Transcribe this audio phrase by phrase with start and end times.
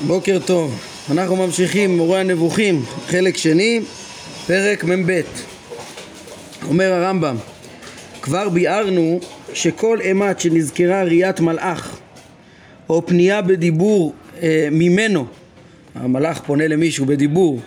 [0.00, 0.78] בוקר טוב,
[1.10, 3.80] אנחנו ממשיכים מורה הנבוכים, חלק שני,
[4.46, 5.20] פרק מ"ב.
[6.68, 7.36] אומר הרמב"ם,
[8.22, 9.20] כבר ביארנו
[9.52, 11.96] שכל אימת שנזכרה ראיית מלאך
[12.88, 15.26] או פנייה בדיבור אה, ממנו,
[15.94, 17.60] המלאך פונה למישהו בדיבור,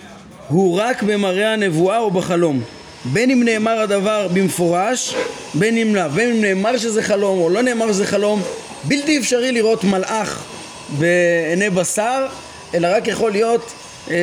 [0.48, 2.62] הוא רק במראה הנבואה או בחלום.
[3.06, 5.16] בין אם נאמר הדבר במפורש,
[5.54, 8.42] בין אם לאו, בין אם נאמר שזה חלום או לא נאמר שזה חלום,
[8.84, 10.57] בלתי אפשרי לראות מלאך
[10.90, 12.26] בעיני בשר,
[12.74, 13.74] אלא רק יכול להיות
[14.12, 14.16] אה,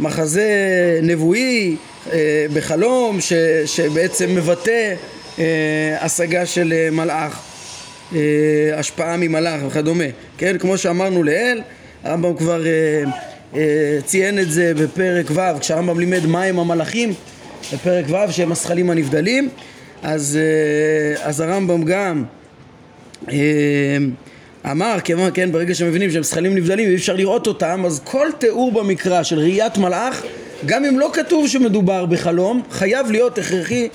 [0.00, 0.48] מחזה
[1.02, 1.76] נבואי
[2.12, 3.32] אה, בחלום ש,
[3.66, 4.94] שבעצם מבטא
[5.38, 7.40] אה, השגה של אה, מלאך,
[8.14, 8.18] אה,
[8.74, 10.04] השפעה ממלאך וכדומה,
[10.38, 10.58] כן?
[10.58, 11.62] כמו שאמרנו לעיל,
[12.04, 12.70] הרמב"ם כבר אה,
[13.54, 17.14] אה, ציין את זה בפרק ו', כשהרמב"ם לימד מהם המלאכים,
[17.72, 19.48] בפרק ו' שהם הזכלים הנבדלים,
[20.02, 22.24] אז, אה, אז הרמב"ם גם
[23.28, 23.36] אה,
[24.66, 28.72] אמר, כן, כן, ברגע שמבינים שהם זכלים נבדלים ואי אפשר לראות אותם, אז כל תיאור
[28.72, 30.22] במקרא של ראיית מלאך,
[30.66, 33.88] גם אם לא כתוב שמדובר בחלום, חייב להיות הכרחי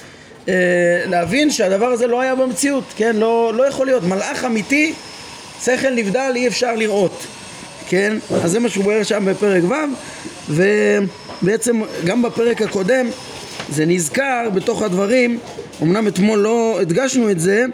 [0.47, 0.53] אה,
[1.05, 3.15] להבין שהדבר הזה לא היה במציאות, כן?
[3.15, 4.03] לא, לא יכול להיות.
[4.03, 4.93] מלאך אמיתי,
[5.63, 7.25] שכל נבדל, אי אפשר לראות,
[7.87, 8.17] כן?
[8.43, 9.73] אז זה מה שהוא בוער שם בפרק ו',
[10.49, 13.07] ובעצם גם בפרק הקודם
[13.69, 15.39] זה נזכר בתוך הדברים,
[15.81, 17.65] אמנם אתמול לא הדגשנו את זה,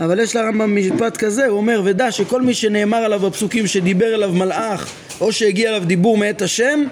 [0.00, 4.32] אבל יש לרמב"ם משפט כזה, הוא אומר ודע שכל מי שנאמר עליו בפסוקים שדיבר אליו
[4.32, 6.84] מלאך או שהגיע אליו דיבור מאת השם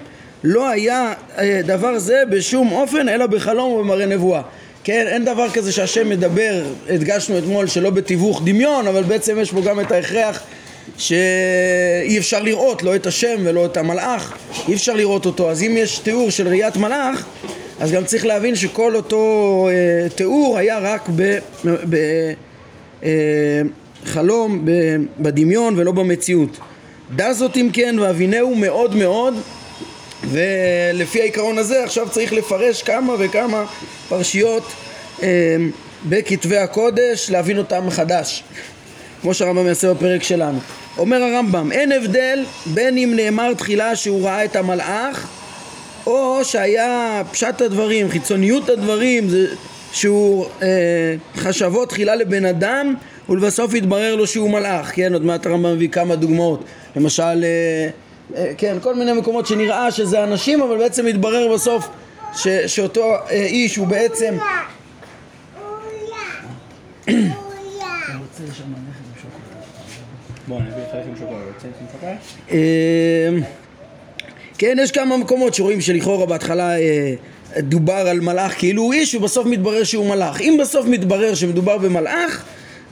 [0.43, 4.41] לא היה אה, דבר זה בשום אופן אלא בחלום ובמראה נבואה
[4.83, 9.61] כן, אין דבר כזה שהשם מדבר, הדגשנו אתמול שלא בתיווך דמיון, אבל בעצם יש בו
[9.61, 10.43] גם את ההכרח
[10.97, 15.51] שאי אפשר לראות לא את השם ולא את המלאך, אי אפשר לראות אותו.
[15.51, 17.25] אז אם יש תיאור של ראיית מלאך,
[17.79, 21.37] אז גם צריך להבין שכל אותו אה, תיאור היה רק ב...
[21.65, 21.95] ב
[24.05, 24.65] חלום
[25.19, 26.57] בדמיון ולא במציאות.
[27.15, 29.33] דע זאת אם כן והבינהו מאוד מאוד
[30.23, 33.65] ולפי העיקרון הזה עכשיו צריך לפרש כמה וכמה
[34.09, 34.63] פרשיות
[35.23, 35.27] אה,
[36.09, 38.43] בכתבי הקודש להבין אותם מחדש
[39.21, 40.59] כמו שהרמב"ם יעשה בפרק שלנו.
[40.97, 45.27] אומר הרמב"ם אין הבדל בין אם נאמר תחילה שהוא ראה את המלאך
[46.07, 49.47] או שהיה פשט הדברים, חיצוניות הדברים זה
[49.91, 50.67] שהוא אה,
[51.35, 52.95] חשבו תחילה לבן אדם
[53.29, 55.13] ולבסוף התברר לו שהוא מלאך, כן?
[55.13, 56.63] עוד מעט הרמב"ם מביא כמה דוגמאות,
[56.95, 57.89] למשל, אה,
[58.35, 61.89] אה, כן, כל מיני מקומות שנראה שזה אנשים אבל בעצם התברר בסוף
[62.35, 64.37] ש, שאותו אה, איש הוא בעצם
[74.57, 77.13] כן, יש כמה מקומות שרואים שלכאורה בהתחלה אה,
[77.57, 80.41] דובר על מלאך כאילו הוא איש ובסוף מתברר שהוא מלאך.
[80.41, 82.43] אם בסוף מתברר שמדובר במלאך,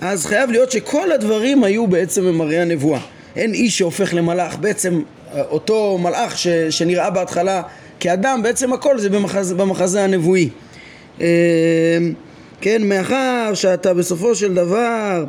[0.02, 3.00] אז חייב להיות שכל הדברים היו בעצם במראה הנבואה.
[3.36, 5.02] אין איש שהופך למלאך, בעצם
[5.34, 7.62] אה, אותו מלאך ש, שנראה בהתחלה
[8.00, 10.50] כאדם, בעצם הכל זה במחזה, במחזה הנבואי.
[11.22, 11.28] אה,
[12.62, 15.26] כן, מאחר שאתה בסופו של דבר,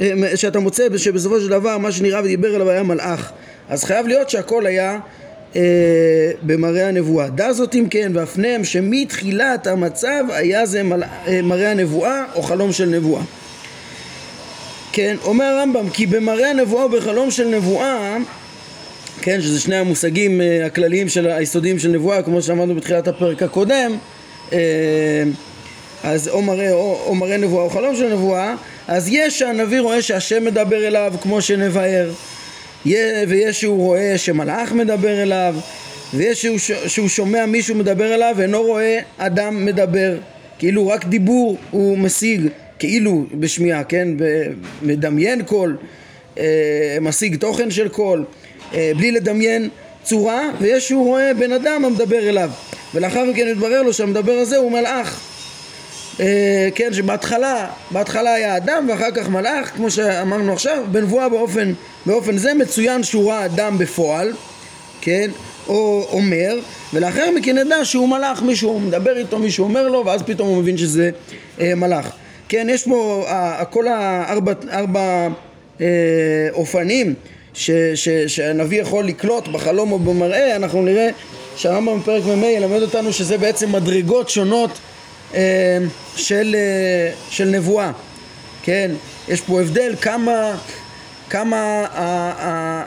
[0.00, 3.32] אה, שאתה מוצא שבסופו של דבר מה שנראה ודיבר אליו היה מלאך,
[3.68, 4.98] אז חייב להיות שהכל היה
[5.56, 7.28] אה, במראה הנבואה.
[7.28, 11.02] דע זאת אם כן והפנם שמתחילת המצב היה זה מל...
[11.02, 13.22] אה, מראה הנבואה או חלום של נבואה.
[14.92, 18.16] כן, אומר הרמב"ם כי במראה הנבואה ובחלום של נבואה
[19.22, 23.96] כן, שזה שני המושגים אה, הכלליים של היסודיים של נבואה כמו שאמרנו בתחילת הפרק הקודם
[24.52, 24.58] אה,
[26.04, 28.54] אז או מראה, או, או מראה נבואה או חלום של נבואה
[28.88, 32.10] אז יש שהנביא רואה שהשם מדבר אליו כמו שנבאר
[33.28, 35.54] ויש שהוא רואה שמלאך מדבר אליו
[36.14, 40.16] ויש שהוא, שהוא שומע מישהו מדבר אליו ואינו רואה אדם מדבר
[40.58, 44.08] כאילו רק דיבור הוא משיג כאילו בשמיעה, כן?
[44.82, 45.76] מדמיין קול,
[46.38, 48.24] אה, משיג תוכן של קול,
[48.74, 49.68] אה, בלי לדמיין
[50.02, 52.50] צורה, ויש שהוא רואה בן אדם המדבר אליו,
[52.94, 55.20] ולאחר מכן יתברר לו שהמדבר הזה הוא מלאך.
[56.20, 61.72] אה, כן, שבהתחלה, בהתחלה היה אדם ואחר כך מלאך, כמו שאמרנו עכשיו, בנבואה באופן,
[62.06, 64.32] באופן זה מצוין שהוא ראה אדם בפועל,
[65.00, 65.30] כן,
[65.68, 66.54] או אומר,
[66.94, 70.76] ולאחר מכן נדע שהוא מלאך, מישהו מדבר איתו, מישהו אומר לו, ואז פתאום הוא מבין
[70.76, 71.10] שזה
[71.60, 72.12] אה, מלאך.
[72.48, 73.26] כן, יש פה
[73.70, 75.28] כל הארבע ארבע,
[75.80, 75.86] אה,
[76.52, 77.14] אופנים
[77.54, 81.08] ש, ש, שהנביא יכול לקלוט בחלום או במראה, אנחנו נראה
[81.56, 84.70] שהרמב"ם בפרק מ"ה ילמד אותנו שזה בעצם מדרגות שונות
[85.34, 85.78] אה,
[86.16, 87.90] של, אה, של נבואה,
[88.62, 88.90] כן,
[89.28, 90.56] יש פה הבדל כמה,
[91.30, 91.86] כמה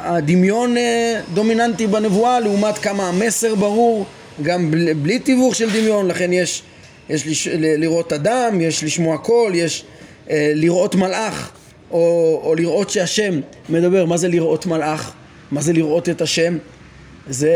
[0.03, 4.05] הדמיון אה, דומיננטי בנבואה לעומת כמה המסר ברור
[4.41, 6.63] גם בלי, תיווך של דמיון, לכן יש
[7.09, 7.47] יש לש...
[7.51, 9.83] לראות אדם, יש לשמוע קול, יש
[10.29, 11.51] אה, לראות מלאך,
[11.91, 13.39] או, או לראות שהשם
[13.69, 14.05] מדבר.
[14.05, 15.11] מה זה לראות מלאך?
[15.51, 16.57] מה זה לראות את השם?
[17.29, 17.51] זה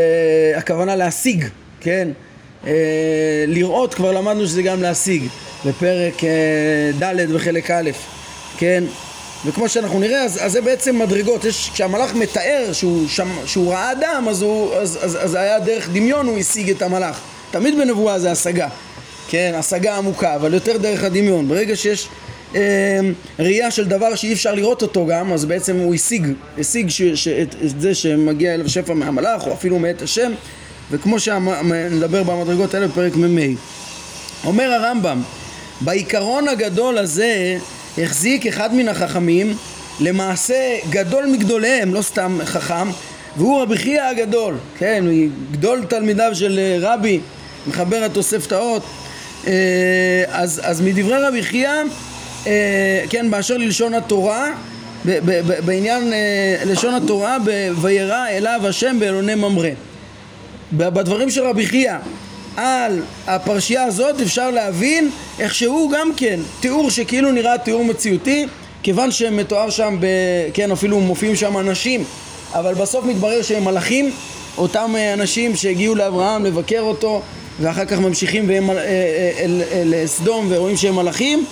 [0.56, 1.44] הכוונה להשיג,
[1.80, 2.08] כן?
[2.66, 5.22] אה, לראות כבר למדנו שזה גם להשיג
[5.66, 7.90] בפרק אה, ד' בחלק א',
[8.58, 8.84] כן?
[9.46, 11.44] וכמו שאנחנו נראה, אז, אז זה בעצם מדרגות.
[11.44, 15.88] יש, כשהמלאך מתאר שהוא, שם, שהוא ראה אדם, אז, הוא, אז, אז, אז היה דרך
[15.88, 17.20] דמיון הוא השיג את המלאך.
[17.50, 18.68] תמיד בנבואה זה השגה,
[19.28, 19.52] כן?
[19.54, 21.48] השגה עמוקה, אבל יותר דרך הדמיון.
[21.48, 22.08] ברגע שיש
[22.54, 22.60] אה,
[23.38, 26.26] ראייה של דבר שאי אפשר לראות אותו גם, אז בעצם הוא השיג,
[26.58, 30.32] השיג ש, ש, את, את זה שמגיע אליו שפע מהמלאך, או אפילו מאת השם,
[30.90, 33.40] וכמו שנדבר במדרגות האלה בפרק מ"ה.
[34.44, 35.22] אומר הרמב"ם,
[35.80, 37.58] בעיקרון הגדול הזה
[37.98, 39.56] החזיק אחד מן החכמים,
[40.00, 42.88] למעשה גדול מגדוליהם, לא סתם חכם,
[43.36, 45.04] והוא רבי חייא הגדול, כן,
[45.52, 47.20] גדול תלמידיו של אה, רבי,
[47.66, 48.82] מחבר התוספתאות,
[49.46, 49.52] אה,
[50.28, 51.70] אז, אז מדברי רבי חייא,
[52.46, 54.52] אה, כן, באשר ללשון התורה,
[55.64, 56.12] בעניין
[56.66, 57.36] לשון התורה,
[57.80, 59.70] וירא אליו השם באלוני ממרא.
[60.72, 61.94] בדברים של רבי חייא
[62.56, 68.46] על הפרשייה הזאת אפשר להבין איך שהוא גם כן תיאור שכאילו נראה תיאור מציאותי
[68.82, 70.06] כיוון שמתואר שם, ב...
[70.54, 72.04] כן אפילו מופיעים שם אנשים
[72.54, 74.10] אבל בסוף מתברר שהם מלאכים
[74.58, 77.22] אותם אנשים שהגיעו לאברהם לבקר אותו
[77.60, 79.44] ואחר כך ממשיכים והם אה, אה,
[79.84, 81.44] לסדום ורואים שהם מלאכים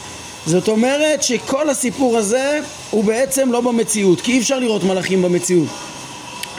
[0.47, 2.61] זאת אומרת שכל הסיפור הזה
[2.91, 5.69] הוא בעצם לא במציאות כי אי אפשר לראות מלאכים במציאות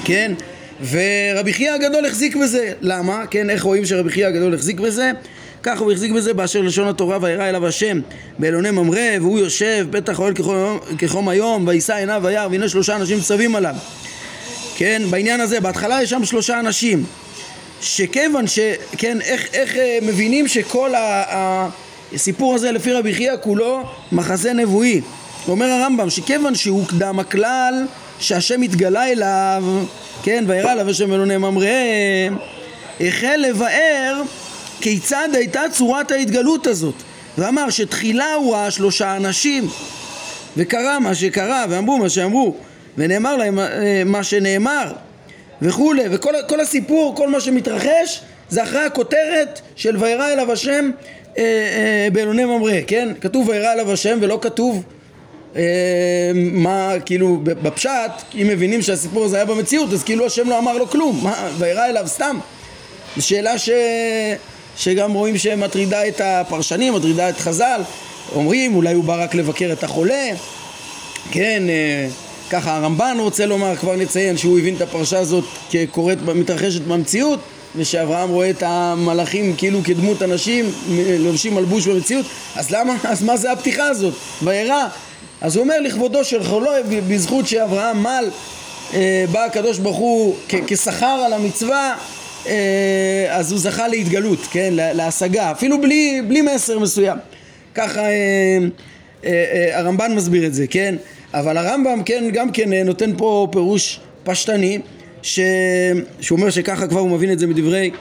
[0.04, 0.34] כן?
[0.90, 2.74] ורבי חייא הגדול החזיק בזה.
[2.82, 3.26] למה?
[3.26, 5.12] כן, איך רואים שרבי חייא הגדול החזיק בזה?
[5.64, 8.00] ככה הוא החזיק בזה באשר לשון התורה וירא אליו השם
[8.40, 10.34] באלוני ממרא והוא יושב פתח אוהל
[10.98, 13.76] כחום היום ויישא עיניו וירא והנה שלושה אנשים צווים עליו
[14.78, 17.04] כן בעניין הזה בהתחלה יש שם שלושה אנשים
[17.82, 20.92] שכיוון שכן איך, איך אה, מבינים שכל
[22.14, 25.02] הסיפור הזה לפי רבי חייא כולו מחזה נבואי
[25.48, 27.86] אומר הרמב"ם שכיוון שהוא קדם הכלל
[28.20, 29.64] שהשם התגלה אליו
[30.24, 32.28] כן, וירא עליו השם אלוני ממראה,
[33.02, 34.22] החל לבאר
[34.82, 36.96] כיצד הייתה צורת ההתגלות הזאת
[37.38, 39.68] ואמר שתחילה הוא ראה שלושה אנשים
[40.58, 42.56] וקרה מה שקרה ואמרו מה שאמרו
[42.98, 44.94] ונאמר להם אה, מה שנאמר
[45.62, 50.92] וכולי וכל הסיפור, כל מה שמתרחש זה אחרי הכותרת של וירא אליו השם
[51.38, 53.10] אה, אה, באלוני ממרא, כן?
[53.22, 54.84] כתוב וירא אליו השם ולא כתוב
[56.36, 58.12] מה, כאילו, בפשט,
[58.42, 61.86] אם מבינים שהסיפור הזה היה במציאות, אז כאילו השם לא אמר לו כלום, מה, וירא
[61.86, 62.40] אליו סתם.
[63.18, 63.70] זו שאלה ש...
[64.78, 67.82] שגם רואים שמטרידה את הפרשנים, מטרידה את חז"ל,
[68.36, 70.30] אומרים אולי הוא בא רק לבקר את החולה,
[71.32, 72.08] כן, אה,
[72.50, 77.40] ככה הרמב"ן רוצה לומר, כבר נציין שהוא הבין את הפרשה הזאת כקורית, מתרחשת במציאות
[77.76, 80.72] ושאברהם רואה את המלאכים כאילו כדמות אנשים
[81.20, 82.26] לובשים מלבוש במציאות
[82.56, 84.14] אז למה, אז מה זה הפתיחה הזאת?
[84.44, 84.88] וירא
[85.42, 86.72] אז הוא אומר לכבודו של חולו
[87.08, 88.30] בזכות שאברהם מל
[88.94, 90.36] אה, בא הקדוש ברוך הוא
[90.68, 91.96] כשכר על המצווה
[92.48, 97.18] אה, אז הוא זכה להתגלות, כן, להשגה, אפילו בלי, בלי מסר מסוים.
[97.76, 98.08] ככה אה,
[99.26, 100.96] אה, אה, הרמב"ן מסביר את זה, כן,
[101.34, 104.80] אבל הרמב"ם כן, גם כן אה, נותן פה פירוש פשטני
[105.22, 105.40] ש...
[106.22, 107.92] שהוא אומר שככה כבר הוא מבין את זה מדברי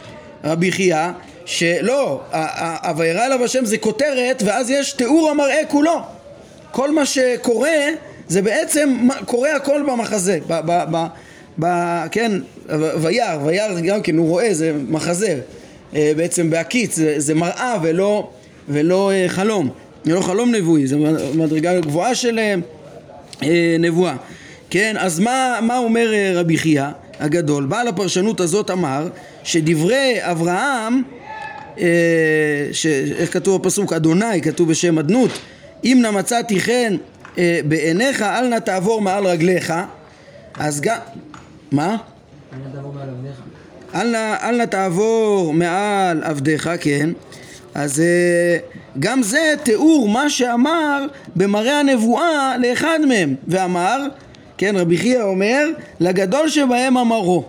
[0.45, 1.09] רבי חייא
[1.45, 6.01] שלא, ה"וירא אליו השם" זה כותרת ואז יש תיאור המראה כולו
[6.71, 7.79] כל מה שקורה
[8.29, 11.07] זה בעצם קורה הכל במחזה, ב, ב, ב,
[11.61, 11.67] ב,
[12.11, 12.33] כן,
[13.03, 15.41] וירא, וירא גם כן הוא רואה, זה מחזה,
[15.95, 18.31] אה, בעצם בהקיץ, זה, זה מראה ולא,
[18.69, 19.71] ולא אה, חלום,
[20.05, 20.97] זה לא חלום נבואי, זה
[21.35, 22.39] מדרגה גבוהה של
[23.43, 24.17] אה, נבואה,
[24.71, 26.87] כן, אז מה, מה אומר רבי חייא
[27.21, 27.67] הגדול?
[27.67, 29.09] בעל הפרשנות הזאת אמר
[29.45, 31.03] שדברי אברהם,
[33.19, 33.93] איך כתוב בפסוק?
[33.93, 35.31] אדוני, כתוב בשם אדנות
[35.85, 36.97] אם נא מצאתי חן
[37.39, 39.73] אה, בעיניך, אל נא תעבור מעל רגליך.
[40.59, 40.99] אז גם...
[41.73, 41.97] מה?
[43.95, 47.11] אל נא תעבור מעל עבדיך, כן.
[47.75, 48.59] אז אה,
[48.99, 51.07] גם זה תיאור מה שאמר
[51.37, 53.35] במראה הנבואה לאחד מהם.
[53.49, 53.99] ואמר,
[54.59, 55.69] כן, רבי חייא אומר,
[56.01, 57.45] לגדול שבהם אמרו.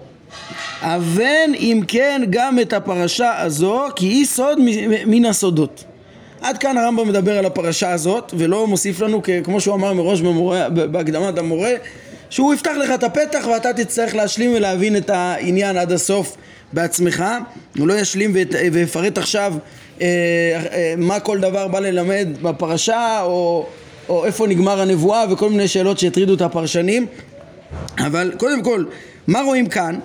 [0.81, 4.59] אבן אם כן גם את הפרשה הזו, כי היא סוד
[5.05, 5.83] מן הסודות.
[6.41, 10.69] עד כאן הרמב"ם מדבר על הפרשה הזאת, ולא מוסיף לנו, כמו שהוא אמר מראש במורה,
[10.69, 11.71] בהקדמת המורה,
[12.29, 16.37] שהוא יפתח לך את הפתח ואתה תצטרך להשלים ולהבין את העניין עד הסוף
[16.73, 17.23] בעצמך.
[17.77, 18.35] הוא לא ישלים
[18.71, 19.53] ויפרט עכשיו
[20.01, 20.07] אה,
[20.73, 23.65] אה, מה כל דבר בא ללמד בפרשה, או,
[24.09, 27.05] או איפה נגמר הנבואה, וכל מיני שאלות שהטרידו את הפרשנים.
[27.99, 28.85] אבל קודם כל,
[29.27, 29.99] מה רואים כאן?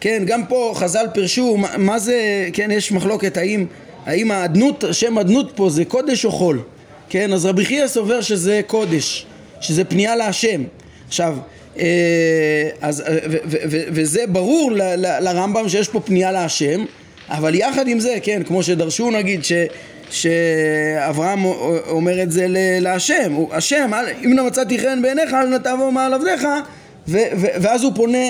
[0.00, 3.66] כן, גם פה חז"ל פירשו מה זה, כן, יש מחלוקת האם
[4.06, 6.62] האם האדנות, שם אדנות פה זה קודש או חול?
[7.08, 9.26] כן, אז רבי חייא סובר שזה קודש,
[9.60, 10.62] שזה פנייה להשם.
[11.08, 11.36] עכשיו,
[12.80, 16.84] אז, ו, ו, ו, וזה ברור ל, ל, לרמב"ם שיש פה פנייה להשם,
[17.28, 19.52] אבל יחד עם זה, כן, כמו שדרשו נגיד ש...
[20.10, 21.44] שאברהם
[21.88, 22.46] אומר את זה
[22.80, 23.90] להשם, השם,
[24.24, 26.46] אם לא מצאתי חן בעיניך אל נא תעבור מעל עבדיך
[27.08, 28.28] ואז הוא פונה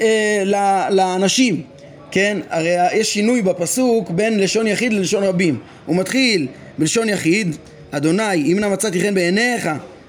[0.00, 0.42] אה,
[0.90, 1.62] לאנשים,
[2.10, 2.38] כן?
[2.50, 5.58] הרי יש שינוי בפסוק בין לשון יחיד ללשון רבים.
[5.86, 6.46] הוא מתחיל
[6.78, 7.56] בלשון יחיד,
[7.90, 9.68] אדוני, אם נא מצאתי חן בעיניך,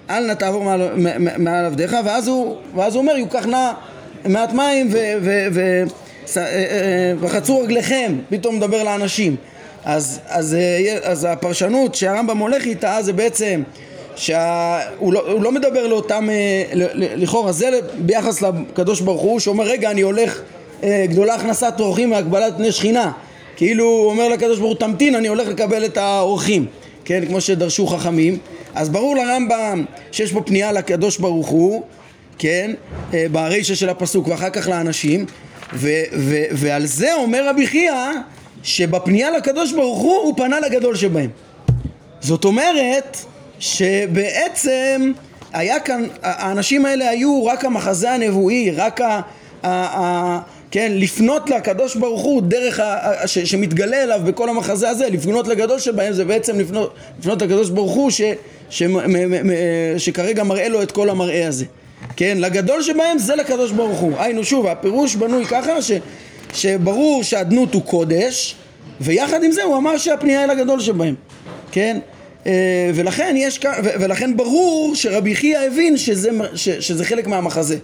[0.10, 0.90] אל נא תעבור מעל,
[1.38, 3.72] מעל עבדיך, ואז הוא, ואז הוא אומר, יוקח נא
[4.26, 4.90] מעט מים
[7.20, 9.36] וחצו אה, אה, רגליכם, פתאום מדבר לאנשים.
[9.86, 10.58] אז, אז,
[11.04, 13.62] אז הפרשנות שהרמב"ם הולך איתה זה בעצם
[14.16, 16.30] שהוא לא, לא מדבר לאותם,
[16.96, 22.54] לכאורה זה ביחס לקדוש ברוך הוא שאומר רגע אני הולך אה, גדולה הכנסת אורחים והגבלת
[22.58, 23.12] פני שכינה.
[23.56, 26.66] כאילו הוא אומר לקדוש ברוך הוא תמתין אני הולך לקבל את האורחים.
[27.06, 28.38] כן כמו שדרשו חכמים.
[28.76, 31.84] אז ברור לרמב"ם שיש פה פנייה לקדוש ברוך הוא
[32.38, 32.72] כן
[33.14, 35.26] אה, ברישא של הפסוק ואחר כך לאנשים.
[35.74, 37.94] ו, ו, ועל זה אומר רבי חייא
[38.64, 41.30] שבפנייה לקדוש ברוך הוא הוא פנה לגדול שבהם.
[42.22, 43.18] זאת אומרת
[43.60, 45.12] שבעצם
[45.54, 49.22] היה כאן, האנשים האלה היו רק המחזה הנבואי, רק ה...
[49.64, 50.40] ה, ה
[50.72, 55.80] כן, לפנות לקדוש ברוך הוא דרך ה, ש, שמתגלה אליו בכל המחזה הזה, לפנות לגדול
[55.80, 58.22] שבהם זה בעצם לפנות, לפנות לקדוש ברוך הוא ש,
[58.70, 59.52] ש, מ, מ, מ,
[59.98, 61.66] שכרגע מראה לו את כל המראה הזה.
[62.16, 64.12] כן, לגדול שבהם זה לקדוש ברוך הוא.
[64.18, 65.92] היינו שוב, הפירוש בנוי ככה ש,
[66.54, 68.56] שברור שהאדנות הוא קודש,
[69.02, 71.16] ויחד עם זה הוא אמר שהפנייה היא לגדול שבהם.
[71.72, 72.00] כן?
[72.46, 73.60] אה, ולכן, יש,
[74.00, 77.78] ולכן ברור שרבי חייא הבין שזה, שזה חלק מהמחזה,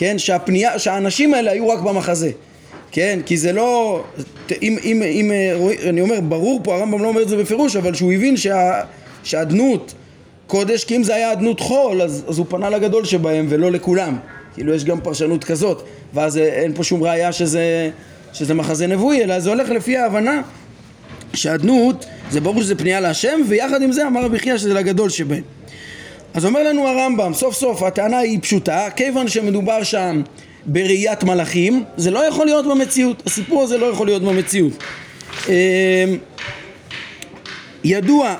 [0.00, 0.18] כן?
[0.18, 2.30] שהפנייה, שהאנשים האלה היו רק במחזה,
[2.90, 3.18] כן?
[3.26, 4.02] כי זה לא,
[4.62, 5.32] אם, אם, אם
[5.88, 8.80] אני אומר, ברור פה, הרמב"ם לא אומר את זה בפירוש, אבל שהוא הבין שה,
[9.24, 9.94] שהאדנות
[10.46, 14.18] קודש, כי אם זה היה אדנות חול, אז, אז הוא פנה לגדול שבהם ולא לכולם,
[14.54, 15.82] כאילו יש גם פרשנות כזאת,
[16.14, 17.90] ואז אין פה שום ראייה שזה,
[18.32, 20.42] שזה מחזה נבואי, אלא זה הולך לפי ההבנה
[21.34, 25.42] שאדנות זה ברור שזה פנייה להשם, ויחד עם זה אמר רבי חייא שזה לגדול שבהם.
[26.34, 30.22] אז אומר לנו הרמב"ם, סוף סוף הטענה היא פשוטה, כיוון שמדובר שם
[30.66, 34.72] בראיית מלאכים, זה לא יכול להיות במציאות, הסיפור הזה לא יכול להיות במציאות.
[35.48, 35.52] אמ,
[37.84, 38.34] ידוע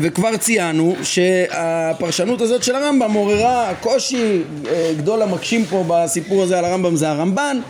[0.00, 6.64] וכבר ציינו שהפרשנות הזאת של הרמב"ם מעוררה קושי אה, גדול המקשים פה בסיפור הזה על
[6.64, 7.60] הרמב"ם זה הרמב"ן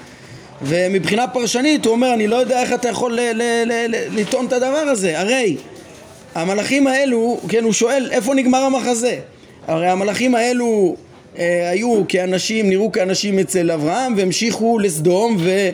[0.62, 3.18] ומבחינה פרשנית הוא אומר אני לא יודע איך אתה יכול
[4.10, 5.56] לטעון את הדבר הזה הרי
[6.38, 9.18] המלאכים האלו, כן הוא שואל איפה נגמר המחזה?
[9.66, 10.96] הרי המלאכים האלו
[11.38, 15.68] אה, היו כאנשים, נראו כאנשים אצל אברהם והמשיכו לסדום ו,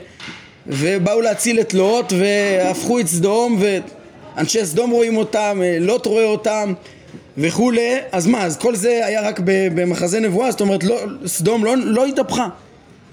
[0.67, 6.73] ובאו להציל את לוט והפכו את סדום ואנשי סדום רואים אותם, אה, לוט רואה אותם
[7.39, 7.97] וכולי.
[8.13, 10.51] אז מה, אז כל זה היה רק במחזה נבואה?
[10.51, 12.49] זאת אומרת לא, סדום לא, לא התהפכה.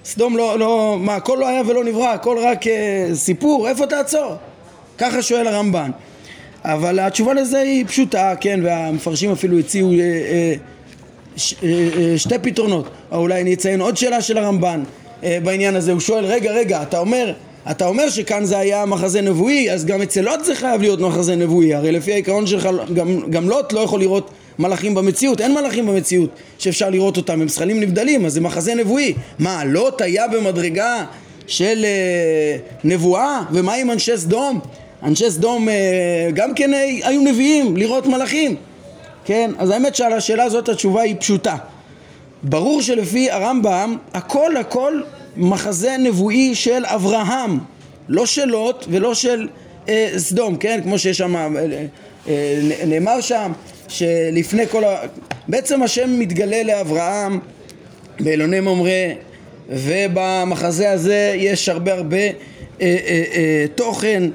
[0.06, 4.36] סדום לא, לא, מה, הכל לא היה ולא נברא, הכל רק אה, סיפור, איפה תעצור?
[4.98, 5.92] ככה שואל הרמב"ן.
[6.66, 10.54] אבל התשובה לזה היא פשוטה, כן, והמפרשים אפילו הציעו אה, אה,
[11.36, 12.90] ש, אה, שתי פתרונות.
[13.12, 14.84] או אולי אני אציין עוד שאלה של הרמב"ן
[15.24, 15.92] בעניין הזה.
[15.92, 17.34] הוא שואל, רגע, רגע, אתה אומר,
[17.72, 21.36] אתה אומר שכאן זה היה מחזה נבואי, אז גם אצל לוט זה חייב להיות מחזה
[21.36, 21.74] נבואי.
[21.74, 26.30] הרי לפי העיקרון שלך, גם, גם לוט לא יכול לראות מלאכים במציאות, אין מלאכים במציאות
[26.60, 29.14] שאפשר לראות אותם, הם זכלים נבדלים, אז זה מחזה נבואי.
[29.40, 31.06] מה, לוט היה במדרגה
[31.48, 33.42] של אה, נבואה?
[33.52, 34.60] ומה עם אנשי סדום?
[35.04, 38.56] אנשי סדום אה, גם כן אה, היו נביאים לראות מלאכים,
[39.26, 39.52] כן?
[39.58, 41.56] אז האמת שעל השאלה הזאת התשובה היא פשוטה.
[42.44, 45.02] ברור שלפי הרמב"ם הכל הכל
[45.38, 47.60] מחזה נבואי של אברהם,
[48.08, 49.48] לא של לוט ולא של
[49.90, 50.80] אה, סדום, כן?
[50.84, 51.56] כמו שיש שם, אה,
[52.28, 53.52] אה, נאמר שם
[53.88, 54.98] שלפני כל ה...
[55.48, 57.40] בעצם השם מתגלה לאברהם
[58.20, 59.14] באלוני ממרא
[59.70, 62.32] ובמחזה הזה יש הרבה הרבה אה,
[62.82, 64.30] אה, אה, תוכן אה,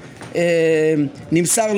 [1.32, 1.72] נמסר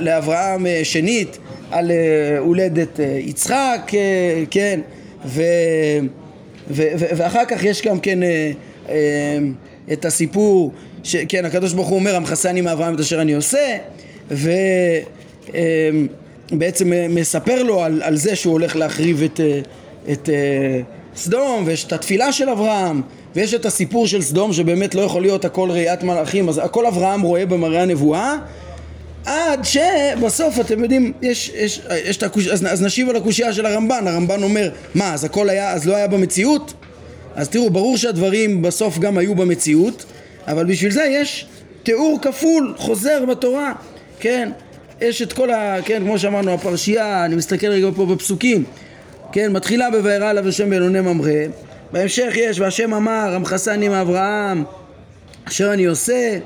[0.00, 1.38] לאברהם אה, שנית
[1.70, 3.92] על אה, הולדת אה, יצחק,
[4.50, 4.80] כן,
[5.26, 5.42] ו,
[6.70, 8.18] ו, ו, ואחר כך יש גם כן
[9.92, 10.72] את הסיפור,
[11.28, 13.76] כן, הקדוש ברוך הוא אומר המכסה אני מאברהם את אשר אני עושה
[14.30, 14.50] ו...
[16.52, 19.40] בעצם מספר לו על, על זה שהוא הולך להחריב את,
[20.12, 20.80] את אה,
[21.16, 23.02] סדום ויש את התפילה של אברהם
[23.36, 26.48] ויש את הסיפור של סדום שבאמת לא יכול להיות הכל ראיית מלאכים.
[26.48, 28.36] אז הכל אברהם רואה במראה הנבואה
[29.24, 32.48] עד שבסוף אתם יודעים יש, יש, יש את הקוש...
[32.48, 34.08] אז, אז נשיב על הקושייה של הרמב"ן.
[34.08, 36.74] הרמב"ן אומר מה אז הכל היה אז לא היה במציאות?
[37.34, 40.04] אז תראו ברור שהדברים בסוף גם היו במציאות
[40.46, 41.46] אבל בשביל זה יש
[41.82, 43.72] תיאור כפול חוזר בתורה.
[44.20, 44.50] כן
[45.00, 45.76] יש את כל ה...
[45.84, 48.64] כן, כמו שאמרנו, הפרשייה, אני מסתכל רגע פה בפסוקים,
[49.32, 51.32] כן, מתחילה ב"וארא עליו השם באלוני ממרא",
[51.94, 54.64] בהמשך יש "והשם אמר המחסני מאברהם
[55.44, 56.38] אשר אני עושה"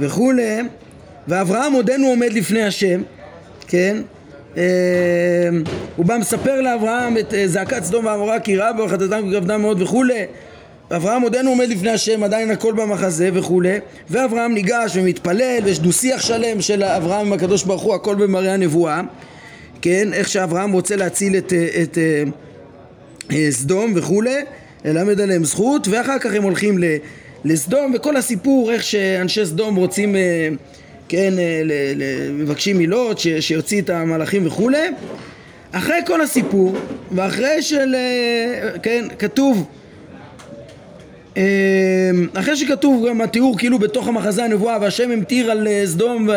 [0.00, 0.58] וכולי,
[1.28, 3.02] ואברהם עודנו עומד לפני השם,
[3.68, 3.96] כן?
[4.56, 4.62] אה,
[5.96, 9.82] הוא בא מספר לאברהם את אה, זעקת סדום ועמורה כי רע בו וחטאתם כבדה מאוד
[9.82, 10.24] וכולי.
[10.90, 13.78] ואברהם עודנו עומד לפני השם עדיין הכל במחזה וכולי.
[14.10, 18.54] ואברהם ניגש ומתפלל ויש דו שיח שלם של אברהם עם הקדוש ברוך הוא הכל במראה
[18.54, 19.00] הנבואה
[19.82, 20.12] כן?
[20.12, 21.98] איך שאברהם רוצה להציל את, אה, את,
[23.26, 24.44] את סדום וכולי
[24.84, 26.78] ללמד עליהם זכות ואחר כך הם הולכים
[27.44, 30.16] לסדום וכל הסיפור איך שאנשי סדום רוצים
[31.08, 31.62] כן, אה,
[32.32, 34.88] מבקשים מילות שיוציא את המלאכים וכולי
[35.72, 36.74] אחרי כל הסיפור
[37.12, 39.66] ואחרי של, אה, כן, כתוב
[41.36, 41.42] אה,
[42.34, 46.28] אחרי שכתוב גם התיאור כאילו בתוך המחזה הנבואה והשם המטיר על סדום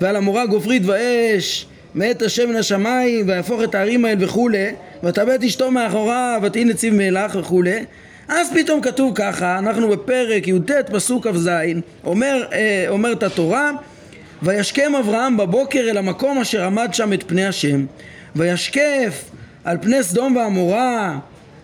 [0.00, 4.66] ועל המורה גופרית ואש מאת השם מן השמיים ויהפוך את הערים האלה וכולי
[5.02, 7.84] ותאבד אשתו מאחוריו ותהי נציב מלח וכולי.
[8.28, 11.50] אז פתאום כתוב ככה, אנחנו בפרק י"ט פסוק כ"ז,
[12.04, 13.70] אומר, אה, אומרת התורה,
[14.42, 17.84] וישכם אברהם בבוקר אל המקום אשר עמד שם את פני השם,
[18.36, 19.30] וישקף
[19.64, 21.18] על פני סדום ועמורה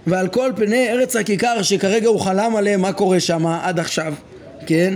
[0.07, 4.15] ועל כל פני ארץ הכיכר שכרגע הוא חלם עליהם מה קורה שם עד עכשיו,
[4.67, 4.95] כן?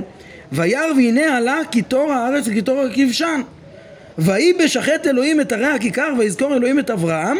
[0.52, 3.40] וירא והנה עלה קיטור הארץ וקיטור הכבשן
[4.18, 7.38] ויהי בשחט אלוהים את ערי הכיכר ויזכור אלוהים את אברהם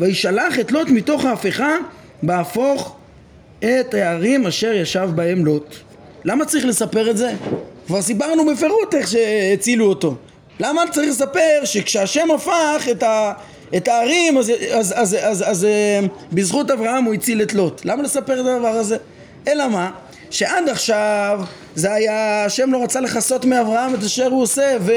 [0.00, 1.76] וישלח את לוט מתוך ההפכה
[2.22, 2.96] בהפוך
[3.58, 5.74] את הערים אשר ישב בהם לוט.
[6.24, 7.32] למה צריך לספר את זה?
[7.86, 10.14] כבר סיפרנו בפירוט איך שהצילו אותו.
[10.60, 13.32] למה צריך לספר שכשהשם הפך את, ה,
[13.76, 16.00] את הערים אז, אז, אז, אז, אז אה,
[16.32, 17.84] בזכות אברהם הוא הציל את לוט?
[17.84, 18.96] למה לספר את הדבר הזה?
[19.48, 19.90] אלא מה?
[20.30, 21.40] שעד עכשיו
[21.74, 24.92] זה היה, השם לא רצה לכסות מאברהם את אשר הוא עושה ו,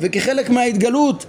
[0.00, 1.26] וכחלק מההתגלות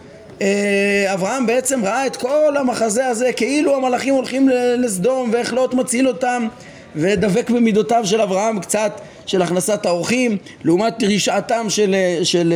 [1.13, 6.47] אברהם בעצם ראה את כל המחזה הזה כאילו המלאכים הולכים לסדום ואיך לוט מציל אותם
[6.95, 12.53] ודבק במידותיו של אברהם קצת של הכנסת האורחים לעומת רשעתם של, של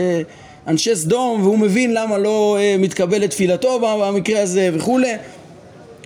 [0.67, 5.13] אנשי סדום והוא מבין למה לא אה, מתקבל תפילתו במקרה הזה וכולי.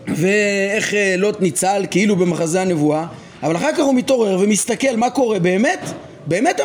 [0.08, 3.06] ואיך אה, לוט ניצל כאילו במחזה הנבואה.
[3.44, 5.80] אבל אחר כך הוא מתעורר ומסתכל מה קורה באמת?
[6.28, 6.62] באמת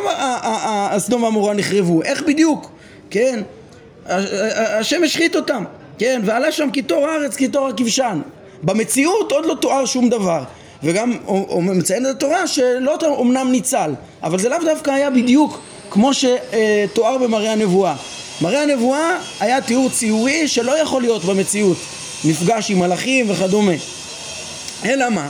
[0.91, 2.03] הסדום והמורה נחרבו.
[2.03, 2.71] איך בדיוק?
[3.11, 3.41] כן
[4.79, 5.65] השם השחית אותם
[5.99, 8.21] כן ועלה שם קיטור הארץ קיטור הכבשן
[8.63, 10.43] במציאות עוד לא תואר שום דבר
[10.83, 13.91] וגם הוא מציין את התורה שלא אמנם ניצל,
[14.23, 17.95] אבל זה לאו דווקא היה בדיוק כמו שתואר במראה הנבואה.
[18.41, 21.77] מראה הנבואה היה תיאור ציורי שלא יכול להיות במציאות,
[22.25, 23.73] מפגש עם מלאכים וכדומה.
[24.85, 25.29] אלא מה?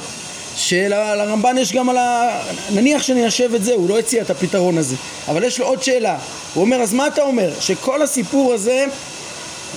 [0.57, 2.41] שלרמב"ן יש גם על ה...
[2.71, 4.97] נניח שניישב את זה, הוא לא הציע את הפתרון הזה,
[5.29, 6.19] אבל יש לו עוד שאלה.
[6.55, 7.51] הוא אומר, אז מה אתה אומר?
[7.61, 8.85] שכל הסיפור הזה,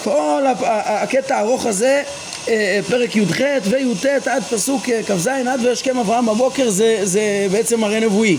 [0.04, 0.44] כל
[0.76, 2.04] הקטע הארוך הזה
[2.48, 7.48] אה, אה, פרק י"ח וי"ט עד פסוק אה, כ"ז עד וישכם אברהם בבוקר זה, זה
[7.52, 8.38] בעצם מראה נבואי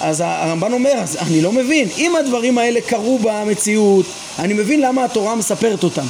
[0.00, 4.06] אז הרמב"ן אומר, אז אני לא מבין, אם הדברים האלה קרו במציאות,
[4.38, 6.06] אני מבין למה התורה מספרת אותם.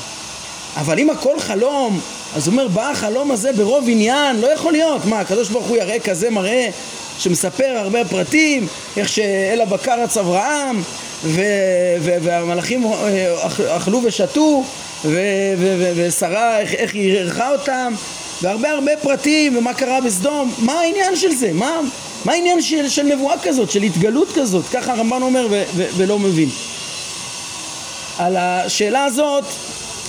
[0.77, 2.01] אבל אם הכל חלום,
[2.37, 5.05] אז הוא אומר, בא החלום הזה ברוב עניין, לא יכול להיות.
[5.05, 6.69] מה, הקדוש ברוך הוא יראה כזה מראה
[7.19, 8.67] שמספר הרבה פרטים,
[8.97, 10.83] איך שאל הבקר רץ אברהם,
[11.25, 11.43] ו-
[12.01, 12.85] ו- והמלאכים
[13.69, 14.65] אכלו ושתו,
[15.97, 17.95] ושרה, איך, איך היא אירחה אותם,
[18.43, 21.53] והרבה הרבה פרטים, ומה קרה בסדום, מה העניין של זה?
[21.53, 21.81] מה,
[22.25, 24.65] מה העניין של, של נבואה כזאת, של התגלות כזאת?
[24.73, 26.49] ככה הרמב"ן אומר ו, ו, ולא מבין.
[28.19, 29.45] על השאלה הזאת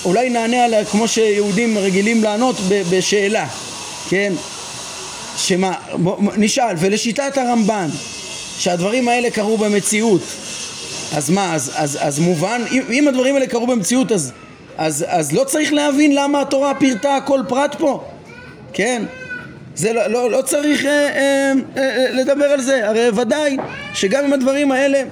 [0.05, 2.55] אולי נענה עליה כמו שיהודים רגילים לענות
[2.91, 3.47] בשאלה,
[4.09, 4.33] כן?
[5.37, 5.73] שמה,
[6.37, 7.87] נשאל, ולשיטת הרמב"ן
[8.59, 10.21] שהדברים האלה קרו במציאות
[11.15, 14.33] אז מה, אז, אז, אז מובן, אם, אם הדברים האלה קרו במציאות אז
[14.77, 18.03] אז, אז לא צריך להבין למה התורה פירטה כל פרט פה,
[18.73, 19.03] כן?
[19.75, 23.57] זה לא, לא, לא צריך אה, אה, אה, לדבר על זה, הרי ודאי
[23.93, 25.03] שגם עם הדברים האלה,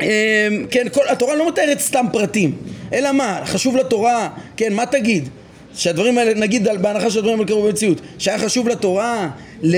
[0.00, 2.56] אה, כן, כל, התורה לא מתארת סתם פרטים,
[2.94, 5.28] אלא מה, חשוב לתורה, כן, מה תגיד?
[5.74, 9.28] שהדברים האלה, נגיד בהנחה שהדברים האלה קרו במציאות, שהיה חשוב לתורה
[9.62, 9.76] ל...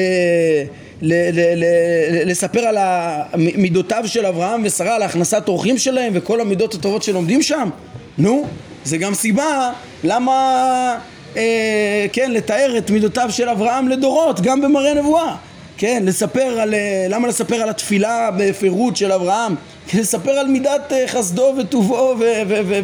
[1.03, 2.77] ל- ל- ל- לספר על
[3.35, 7.71] מידותיו של אברהם ושרה, על הכנסת אורחים שלהם וכל המידות הטובות שלומדים שם?
[8.19, 8.47] נו,
[8.85, 9.71] זה גם סיבה
[10.05, 10.99] למה,
[11.37, 15.37] אה, כן, לתאר את מידותיו של אברהם לדורות, גם במראה נבואה.
[15.79, 19.55] כן, לספר על, אה, למה לספר על התפילה בפירוט של אברהם?
[19.95, 22.15] לספר על מידת אה, חסדו וטובו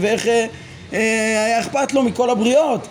[0.01, 0.47] ואיך אה,
[0.93, 2.87] אה, היה אכפת לו מכל הבריות.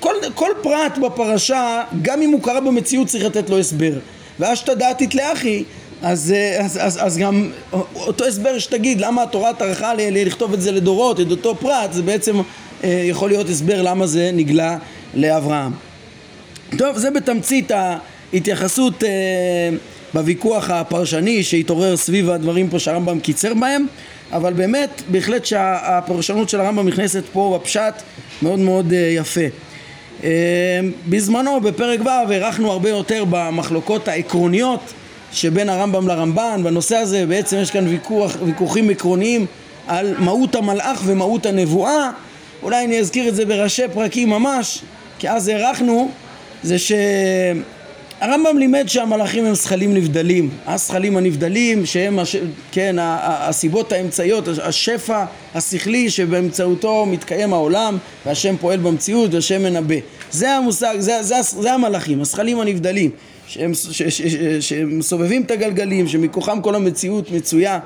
[0.00, 3.92] כל, כל פרט בפרשה, גם אם הוא קרה במציאות, צריך לתת לו הסבר.
[4.38, 5.64] ואשתא דעתית לאחי,
[6.02, 7.50] אז, אז, אז, אז גם
[7.94, 12.40] אותו הסבר שתגיד למה התורה טרחה לכתוב את זה לדורות, את אותו פרט, זה בעצם
[12.84, 14.78] יכול להיות הסבר למה זה נגלה
[15.14, 15.72] לאברהם.
[16.78, 17.70] טוב, זה בתמצית
[18.32, 19.08] ההתייחסות אה,
[20.16, 23.86] בוויכוח הפרשני שהתעורר סביב הדברים פה שהרמב"ם קיצר בהם,
[24.32, 27.94] אבל באמת, בהחלט שהפרשנות של הרמב"ם נכנסת פה בפשט
[28.42, 29.40] מאוד מאוד אה, יפה.
[30.24, 30.30] אה,
[31.08, 34.80] בזמנו, בפרק ו', הארכנו הרבה יותר במחלוקות העקרוניות
[35.32, 39.46] שבין הרמב"ם לרמב"ן, בנושא הזה בעצם יש כאן ויכוח, ויכוחים עקרוניים
[39.86, 42.10] על מהות המלאך ומהות הנבואה,
[42.62, 44.82] אולי אני אזכיר את זה בראשי פרקים ממש,
[45.18, 46.10] כי אז הארכנו,
[46.62, 46.78] זה
[48.20, 52.36] שהרמב"ם לימד שהמלאכים הם זכלים נבדלים, הזכלים הנבדלים שהם, הש...
[52.72, 55.24] כן, הסיבות האמצעיות, השפע
[55.54, 59.94] השכלי שבאמצעותו מתקיים העולם והשם פועל במציאות והשם מנבא.
[60.30, 63.10] זה המושג, זה, זה, זה המלאכים, הזכלים הנבדלים.
[63.48, 67.78] שהם, ש, ש, ש, שהם מסובבים את הגלגלים, שמכוחם כל המציאות מצויה.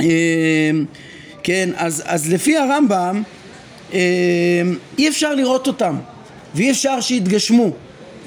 [0.00, 0.06] אה,
[1.42, 3.22] כן, אז, אז לפי הרמב"ם
[3.92, 4.00] אה,
[4.98, 5.96] אי אפשר לראות אותם
[6.54, 7.70] ואי אפשר שיתגשמו,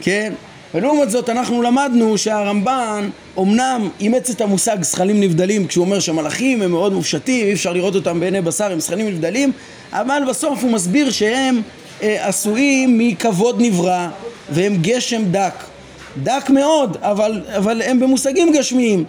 [0.01, 0.33] כן?
[0.75, 3.09] ולעומת זאת אנחנו למדנו שהרמב"ן
[3.39, 7.95] אמנם אימץ את המושג זכלים נבדלים כשהוא אומר שמלאכים הם מאוד מופשטים, אי אפשר לראות
[7.95, 9.51] אותם בעיני בשר, הם זכלים נבדלים,
[9.91, 11.61] אבל בסוף הוא מסביר שהם
[12.03, 14.07] אה, עשויים מכבוד נברא
[14.49, 15.63] והם גשם דק
[16.23, 19.03] דק מאוד, אבל, אבל הם במושגים גשמיים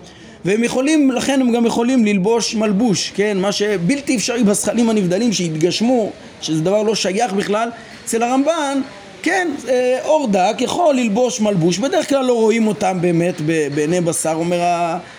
[0.44, 3.38] והם יכולים, לכן הם גם יכולים ללבוש מלבוש, כן?
[3.38, 7.68] מה שבלתי אפשרי בזכלים הנבדלים שהתגשמו, שזה דבר לא שייך בכלל,
[8.04, 8.80] אצל הרמב"ן,
[9.26, 13.34] כן, אה, אור דק יכול ללבוש מלבוש, בדרך כלל לא רואים אותם באמת
[13.74, 14.60] בעיני בשר, אומר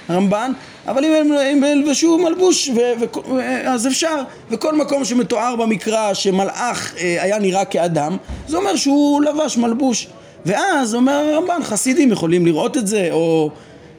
[0.08, 0.52] הרמב"ן,
[0.88, 2.80] אבל אם הם, ילבשו מלבוש, ו,
[3.36, 4.16] ו, אז אפשר,
[4.52, 8.18] וכל מקום שמתואר במקרא שמלאך אה, היה נראה כאדם,
[8.48, 10.08] זה אומר שהוא לבש מלבוש.
[10.46, 13.50] ואז אומר הרמב"ן, חסידים יכולים לראות את זה, או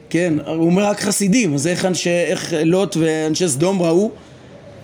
[0.09, 4.11] כן, הוא אומר רק חסידים, אז איך, אנשי, איך לוט ואנשי סדום ראו,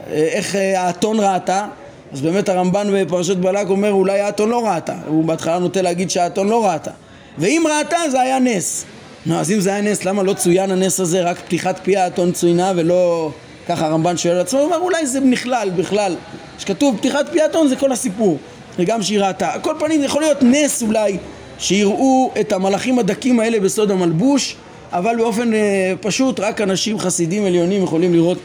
[0.08, 1.68] איך האתון ראתה,
[2.16, 6.48] אז באמת הרמב"ן בפרשת בלק אומר אולי האתון לא ראתה, הוא בהתחלה נוטה להגיד שהאתון
[6.48, 6.92] לא ראתה,
[7.38, 8.86] ואם ראתה זה היה נס.
[9.26, 12.32] נו, אז אם זה היה נס, למה לא צוין הנס הזה, רק פתיחת פי האתון
[12.32, 13.32] צוינה ולא...
[13.68, 16.16] ככה הרמב"ן שואל עצמו, הוא אומר אולי זה נכלל בכלל,
[16.58, 18.38] כשכתוב פתיחת פי האתון זה כל הסיפור,
[18.80, 19.54] וגם שהיא ראתה.
[19.54, 21.18] על כל פנים יכול להיות נס אולי
[21.60, 24.56] שיראו את המלאכים הדקים האלה בסוד המלבוש,
[24.92, 28.38] אבל באופן אה, פשוט רק אנשים חסידים עליונים יכולים לראות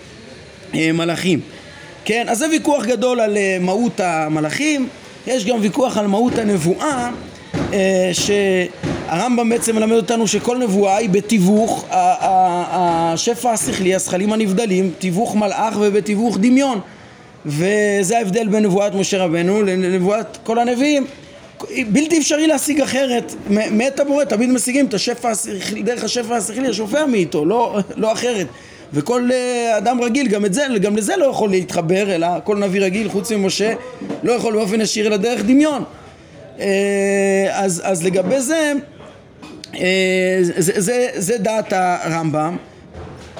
[0.74, 1.40] אה, מלאכים.
[2.04, 4.88] כן, אז זה ויכוח גדול על אה, מהות המלאכים,
[5.26, 7.10] יש גם ויכוח על מהות הנבואה,
[7.72, 15.76] אה, שהרמב"ם בעצם מלמד אותנו שכל נבואה היא בתיווך השפע השכלי, השכלים הנבדלים, תיווך מלאך
[15.80, 16.80] ובתיווך דמיון.
[17.46, 21.06] וזה ההבדל בין נבואת משה רבנו לנבואת כל הנביאים.
[21.88, 27.06] בלתי אפשרי להשיג אחרת מאת הבורא, תמיד משיגים את השפע השכלי, דרך השפע השכלי השופע
[27.06, 28.46] מאיתו, לא, לא אחרת.
[28.92, 33.08] וכל אה, אדם רגיל, גם, זה, גם לזה לא יכול להתחבר, אלא כל נביא רגיל
[33.08, 33.72] חוץ ממשה
[34.22, 35.84] לא יכול באופן ישיר אלא דרך דמיון.
[36.60, 38.72] אה, אז, אז לגבי זה,
[39.74, 42.56] אה, זה, זה, זה דעת הרמב"ם,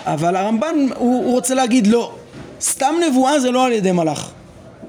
[0.06, 2.12] אבל הרמב"ן הוא, הוא רוצה להגיד לא,
[2.60, 4.30] סתם נבואה זה לא על ידי מלאך,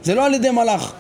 [0.04, 0.94] זה לא על ידי מלאך.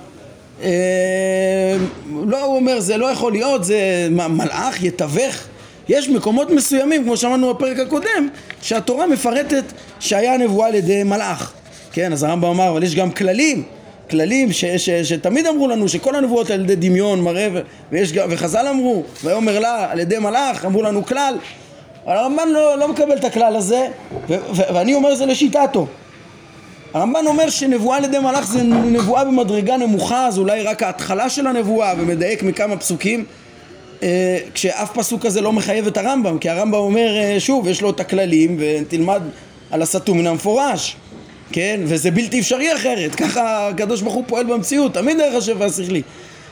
[2.26, 5.51] לא, הוא אומר, זה לא יכול להיות, זה מלאך יתווך.
[5.92, 8.28] יש מקומות מסוימים, כמו שאמרנו בפרק הקודם,
[8.62, 9.64] שהתורה מפרטת
[10.00, 11.54] שהיה נבואה על ידי מלאך.
[11.92, 13.64] כן, אז הרמב"ם אמר, אבל יש גם כללים,
[14.10, 17.48] כללים ש, ש, ש, שתמיד אמרו לנו שכל הנבואות על ידי דמיון, מראה,
[17.92, 21.38] ויש, וחז"ל אמרו, ויאמר לה על ידי מלאך, אמרו לנו כלל.
[22.06, 23.88] הרמב"ן לא, לא מקבל את הכלל הזה,
[24.30, 25.88] ו, ו, ואני אומר זה לשיטתו.
[26.94, 31.48] הרמב"ן אומר שנבואה על ידי מלאך זה נבואה במדרגה נמוכה, זה אולי רק ההתחלה של
[31.48, 33.26] הנבואה ומדייק מכמה פסוקים
[34.54, 38.00] כשאף פסוק כזה לא מחייב את הרמב"ם, כי הרמב"ם אומר אה, שוב, יש לו את
[38.00, 39.22] הכללים ותלמד
[39.72, 40.96] על הסתום מן המפורש,
[41.52, 41.80] כן?
[41.84, 46.02] וזה בלתי אפשרי אחרת, ככה הקדוש ברוך הוא פועל במציאות, תמיד דרך השפע השכלי.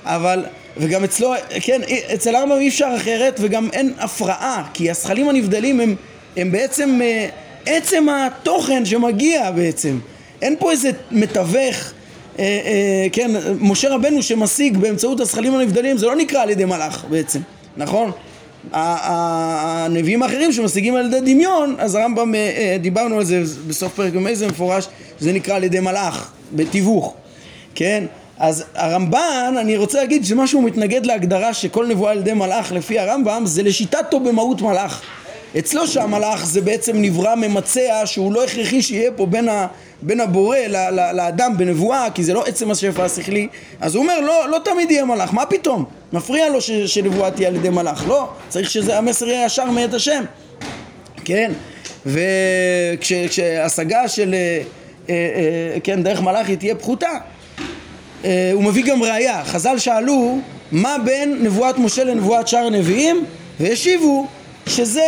[0.03, 0.45] אבל,
[0.77, 1.81] וגם אצלו, כן,
[2.13, 5.95] אצל הרמב"ם אי אפשר אחרת וגם אין הפרעה, כי הזכלים הנבדלים הם,
[6.38, 7.29] הם בעצם אה,
[7.65, 9.99] עצם התוכן שמגיע בעצם.
[10.41, 11.98] אין פה איזה מתווך, אה, אה,
[13.12, 17.39] כן, משה רבנו שמשיג באמצעות הזכלים הנבדלים זה לא נקרא על ידי מלאך בעצם,
[17.78, 18.12] נכון?
[18.73, 24.13] הנביאים האחרים שמשיגים על ידי דמיון, אז הרמב"ם, אה, אה, דיברנו על זה בסוף פרק
[24.13, 24.88] י"א זה מפורש,
[25.19, 27.13] זה נקרא על ידי מלאך, בתיווך,
[27.75, 28.04] כן?
[28.38, 33.43] אז הרמב"ן, אני רוצה להגיד שמשהו מתנגד להגדרה שכל נבואה על ידי מלאך לפי הרמב"ם
[33.45, 35.02] זה לשיטתו במהות מלאך.
[35.57, 39.67] אצלו שהמלאך זה בעצם נברא ממצע שהוא לא הכרחי שיהיה פה בין, ה,
[40.01, 43.47] בין הבורא ל, ל, לאדם בנבואה כי זה לא עצם השפע השכלי
[43.81, 45.85] אז הוא אומר לא, לא תמיד יהיה מלאך, מה פתאום?
[46.13, 50.23] מפריע לו ש, שנבואה תהיה על ידי מלאך, לא, צריך שהמסר יהיה ישר מאת השם
[51.25, 51.51] כן,
[52.05, 54.62] וכשהשגה של אה,
[55.09, 55.15] אה,
[55.75, 57.09] אה, כן, דרך מלאך היא תהיה פחותה
[58.25, 60.39] אה, הוא מביא גם ראייה, חז"ל שאלו
[60.71, 63.25] מה בין נבואת משה לנבואת שאר הנביאים?
[63.59, 64.27] והשיבו
[64.69, 65.01] שזה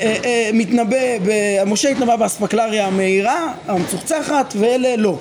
[0.00, 1.30] אה, אה, מתנבא, ב...
[1.66, 5.18] משה התנבא באספקלריה המהירה, המצוחצחת, ואלה לא.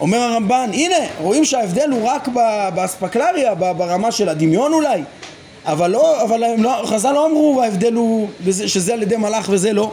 [0.00, 2.28] אומר הרמב"ן, הנה, רואים שההבדל הוא רק
[2.74, 5.02] באספקלריה, ברמה של הדמיון אולי,
[5.64, 9.92] אבל, לא, אבל לא, חז"ל לא אמרו ההבדל הוא שזה על ידי מלאך וזה לא.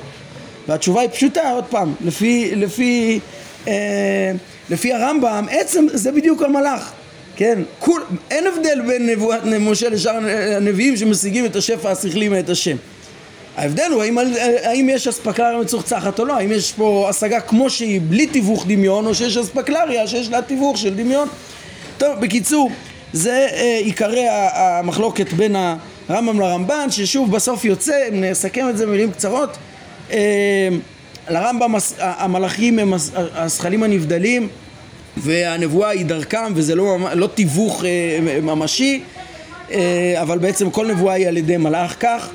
[0.67, 3.19] והתשובה היא פשוטה, עוד פעם, לפי, לפי,
[3.67, 4.31] אה,
[4.69, 6.91] לפי הרמב"ם, עצם זה בדיוק המלאך.
[7.35, 10.15] כן, כול, אין הבדל בין נבואת משה לשאר
[10.55, 12.75] הנביאים שמשיגים את השפע השכלי מאת השם.
[13.57, 14.17] ההבדל הוא האם,
[14.63, 19.05] האם יש אספקלריה מצוחצחת או לא, האם יש פה השגה כמו שהיא בלי תיווך דמיון
[19.05, 21.27] או שיש אספקלריה שיש לה תיווך של דמיון.
[21.97, 22.71] טוב, בקיצור,
[23.13, 25.55] זה אה, עיקרי המחלוקת בין
[26.09, 29.57] הרמב"ם לרמב"ן, ששוב בסוף יוצא, אם נסכם את זה במילים קצרות,
[30.11, 30.69] אה,
[31.29, 32.93] לרמב"ם המלאכים הם
[33.35, 34.47] הזכלים הנבדלים
[35.17, 39.01] והנבואה היא דרכם וזה לא, לא תיווך אה, ממשי
[39.71, 42.29] אה, אבל בעצם כל נבואה היא על ידי מלאך כך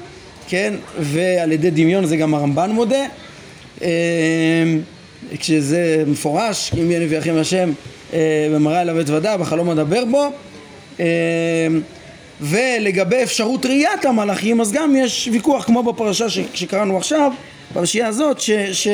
[0.51, 3.07] כן ועל ידי דמיון זה גם הרמב"ן מודה.
[3.83, 3.89] אה,
[5.39, 7.73] כשזה מפורש אם יהיה נביא אחים השם
[8.55, 10.31] במראה אליו אתוודה בחלום אדבר בו.
[12.41, 17.33] ולגבי אפשרות ראיית המלאכים אז גם יש ויכוח כמו בפרשה שקראנו עכשיו
[17.73, 18.89] פרשייה הזאת ש, ש,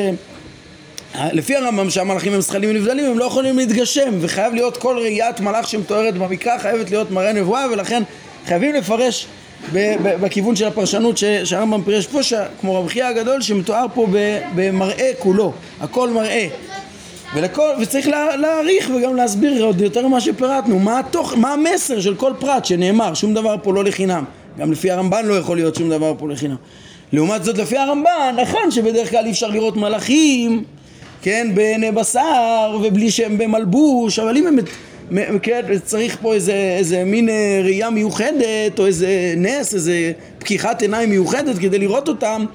[1.15, 5.67] לפי הרמב"ם שהמלאכים הם זכלים ונבדלים הם לא יכולים להתגשם וחייב להיות כל ראיית מלאך
[5.67, 8.03] שמתוארת במקרא חייבת להיות מראה נבואה ולכן
[8.45, 9.27] חייבים לפרש
[10.21, 12.19] בכיוון של הפרשנות שהרמב"ם פירש פה
[12.61, 14.07] כמו רב חייא הגדול שמתואר פה
[14.55, 15.53] במראה כולו.
[15.79, 16.47] הכל מראה.
[17.35, 20.79] ולכל, וצריך לה, להעריך וגם להסביר עוד יותר ממה שפירטנו.
[20.79, 24.23] מה, התוך, מה המסר של כל פרט שנאמר שום דבר פה לא לחינם.
[24.59, 26.55] גם לפי הרמב"ן לא יכול להיות שום דבר פה לחינם.
[27.13, 30.63] לעומת זאת לפי הרמב"ן נכון שבדרך כלל אי אפשר לראות מלאכים
[31.21, 34.57] כן, בעיני בשר ובלי שהם במלבוש, אבל אם הם,
[35.41, 41.09] כן, צריך פה איזה, איזה מין אה, ראייה מיוחדת או איזה נס, איזה פקיחת עיניים
[41.09, 42.45] מיוחדת כדי לראות אותם.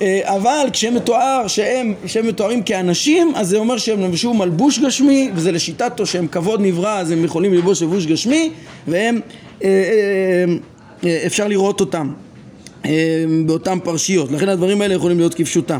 [0.00, 5.52] אה, אבל כשמתואר שהם, שהם מתוארים כאנשים אז זה אומר שהם לבשו מלבוש גשמי וזה
[5.52, 8.50] לשיטתו שהם כבוד נברא אז הם יכולים ללבוש לבוש גשמי
[8.88, 9.20] והם
[9.64, 9.70] אה,
[11.26, 12.12] אפשר לראות אותם
[13.46, 14.32] באותן פרשיות.
[14.32, 15.78] לכן הדברים האלה יכולים להיות כפשוטם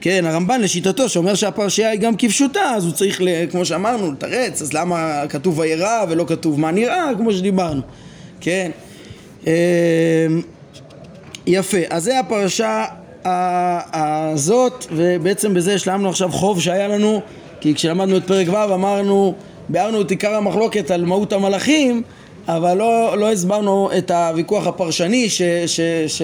[0.00, 4.72] כן, הרמב"ן לשיטתו שאומר שהפרשייה היא גם כפשוטה אז הוא צריך, כמו שאמרנו, לתרץ אז
[4.72, 7.80] למה כתוב וירא ולא כתוב מה נראה כמו שדיברנו.
[8.40, 8.70] כן.
[9.46, 9.52] אמ,
[11.46, 12.84] יפה, אז זה הפרשה
[13.24, 17.20] הזאת ובעצם בזה השלמנו עכשיו חוב שהיה לנו
[17.60, 19.34] כי כשלמדנו את פרק ו' אמרנו,
[19.68, 22.02] ביארנו את עיקר המחלוקת על מהות המלאכים
[22.48, 26.22] אבל לא, לא הסברנו את הוויכוח הפרשני ש, ש, ש,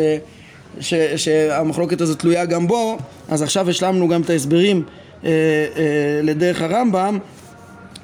[0.81, 4.83] ש, שהמחלוקת הזאת תלויה גם בו, אז עכשיו השלמנו גם את ההסברים
[5.25, 5.33] אה, אה,
[6.23, 7.19] לדרך הרמב"ם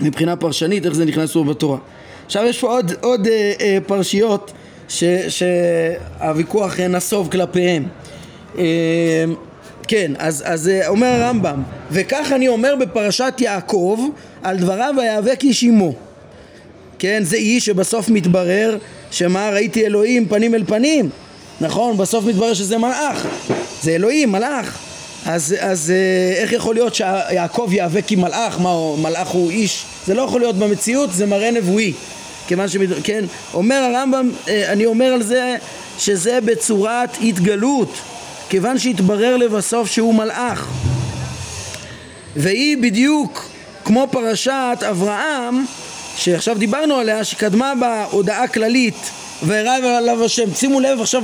[0.00, 1.78] מבחינה פרשנית, איך זה נכנס פה בתורה.
[2.26, 4.52] עכשיו יש פה עוד, עוד אה, אה, פרשיות
[5.28, 7.87] שהוויכוח נסוב כלפיהם.
[8.59, 8.64] אה,
[9.88, 14.00] כן, אז, אז אה, אומר הרמב"ם, וכך אני אומר בפרשת יעקב
[14.42, 15.92] על דבריו ויאבק איש עמו.
[16.98, 18.78] כן, זה איש שבסוף מתברר
[19.11, 21.11] שמה ראיתי אלוהים פנים אל פנים
[21.61, 21.97] נכון?
[21.97, 23.27] בסוף מתברר שזה מלאך,
[23.83, 24.79] זה אלוהים, מלאך.
[25.27, 28.61] אז, אז אה, איך יכול להיות שיעקב ייאבק עם מלאך?
[28.61, 29.85] מה, מלאך הוא איש?
[30.07, 31.92] זה לא יכול להיות במציאות, זה מראה נבואי.
[32.47, 32.77] כיוון ש...
[33.05, 35.57] כן, אומר הרמב"ם, אה, אני אומר על זה
[35.99, 37.92] שזה בצורת התגלות,
[38.49, 40.68] כיוון שהתברר לבסוף שהוא מלאך.
[42.37, 43.49] והיא בדיוק
[43.85, 45.64] כמו פרשת אברהם,
[46.16, 49.11] שעכשיו דיברנו עליה, שקדמה בה הודעה כללית
[49.42, 50.55] וירא עליו השם.
[50.55, 51.22] שימו לב עכשיו,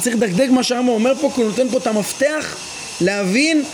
[0.00, 2.56] צריך לדקדק מה שהרמב"ם אומר פה, כי הוא נותן פה את המפתח
[3.00, 3.64] להבין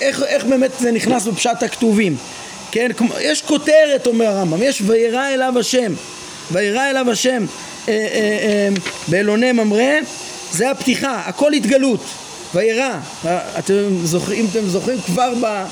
[0.00, 2.16] איך, איך באמת זה נכנס בפשט הכתובים.
[2.70, 5.92] כן, יש כותרת אומר הרמב"ם, יש וירא אליו השם,
[6.52, 7.44] וירא אליו השם
[7.88, 7.98] אה, אה,
[8.42, 8.68] אה,
[9.08, 9.94] באלוני ממרא,
[10.52, 12.00] זה הפתיחה, הכל התגלות,
[12.54, 12.98] וירא,
[13.58, 13.74] אתם
[14.04, 15.64] זוכרים, אתם זוכרים כבר ב...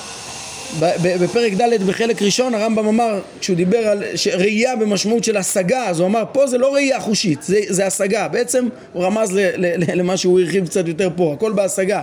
[1.21, 4.03] בפרק ד' בחלק ראשון הרמב"ם אמר, כשהוא דיבר על
[4.35, 8.29] ראייה במשמעות של השגה, אז הוא אמר פה זה לא ראייה חושית, זה, זה השגה.
[8.29, 12.03] בעצם הוא רמז ל, ל, ל, למה שהוא הרחיב קצת יותר פה, הכל בהשגה.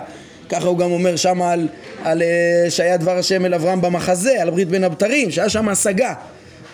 [0.49, 1.67] ככה הוא גם אומר שם על,
[2.04, 6.13] על אה, שהיה דבר השם אל אברהם במחזה, על ברית בין הבתרים, שהיה שם השגה.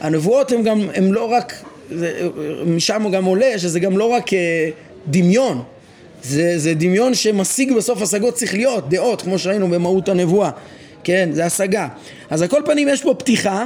[0.01, 1.53] הנבואות הן גם, הן לא רק,
[1.91, 2.27] זה,
[2.65, 4.69] משם גם עולה שזה גם לא רק אה,
[5.07, 5.63] דמיון,
[6.23, 10.49] זה, זה דמיון שמשיג בסוף השגות שכליות, דעות, כמו שראינו במהות הנבואה.
[11.09, 11.87] כן, זה השגה.
[12.29, 13.65] אז על כל פנים יש פה פתיחה,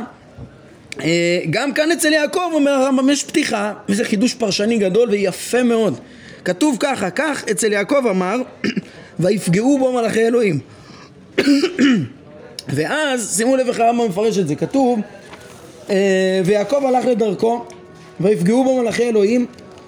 [1.02, 6.00] אה, גם כאן אצל יעקב אומר הרמב"ם יש פתיחה, וזה חידוש פרשני גדול ויפה מאוד.
[6.46, 8.38] כתוב ככה, כך אצל יעקב אמר,
[9.20, 10.60] ויפגעו בו מלאכי אלוהים.
[12.76, 15.00] ואז, שימו לב איך הרמב"ם מפרש את זה, כתוב,
[15.90, 17.66] אה, ויעקב הלך לדרכו,
[18.20, 19.46] ויפגעו בו מלאכי אלוהים,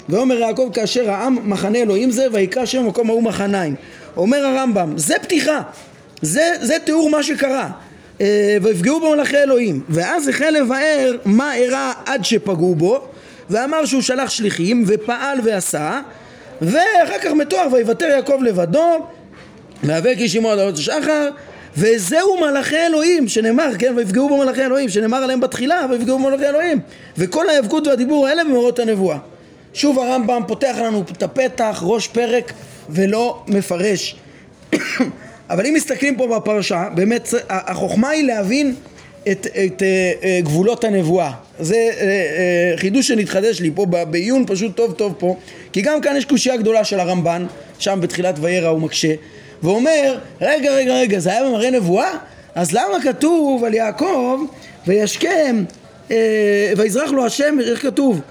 [0.10, 3.76] ואומר יעקב כאשר העם מחנה אלוהים זה ויקרא שם מקום ההוא מחניים
[4.18, 5.62] אומר הרמב"ם זה פתיחה
[6.26, 7.70] זה, זה תיאור מה שקרה.
[8.22, 9.82] אה, ויפגעו בו מלאכי אלוהים.
[9.90, 13.02] ואז החל לבאר מה אירע עד שפגעו בו
[13.50, 16.02] ואמר שהוא שלח שליחים ופעל ועשה
[16.62, 19.08] ואחר כך מתואר ויוותר יעקב לבדו
[19.84, 21.30] מהווה כי שמעון עד שחר
[21.78, 26.46] וזהו מלאכי אלוהים שנאמר כן ויפגעו בו מלאכי אלוהים שנאמר עליהם בתחילה ויפגעו בו מלאכי
[26.50, 26.80] אלוהים.
[27.18, 29.18] וכל ההיאבקות והדיבור האלה במאורות הנבואה.
[29.74, 32.54] שוב הרמב"ם פותח לנו את הפתח ראש פרק
[32.90, 34.16] ולא מפרש
[35.50, 38.76] אבל אם מסתכלים פה בפרשה באמת החוכמה היא להבין
[39.32, 42.00] את, את uh, גבולות הנבואה זה uh,
[42.78, 45.36] uh, חידוש שנתחדש לי פה בעיון פשוט טוב טוב פה
[45.74, 47.46] כי גם כאן יש קושייה גדולה של הרמב"ן
[47.80, 49.14] שם בתחילת וירא הוא מקשה
[49.64, 52.12] ואומר רגע רגע רגע זה היה במראה נבואה?
[52.56, 54.42] אז למה כתוב על יעקב
[54.88, 55.64] וישכם
[56.78, 58.22] ויזרח לו השם איך כתוב?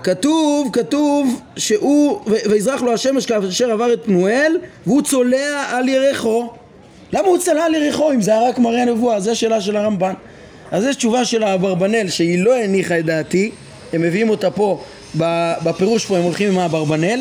[0.00, 6.50] אה, כתוב, כתוב שהוא, ויזרח לו השמש כאשר עבר את פנואל והוא צולע על ירחו.
[7.12, 9.20] למה הוא צלע על ירחו אם זה היה רק מראה נבואה?
[9.20, 10.12] זו השאלה של הרמב"ן.
[10.70, 13.50] אז יש תשובה של אברבנאל שהיא לא הניחה את דעתי.
[13.92, 14.82] הם מביאים אותה פה
[15.64, 17.20] בפירוש פה הם הולכים עם האברבנאל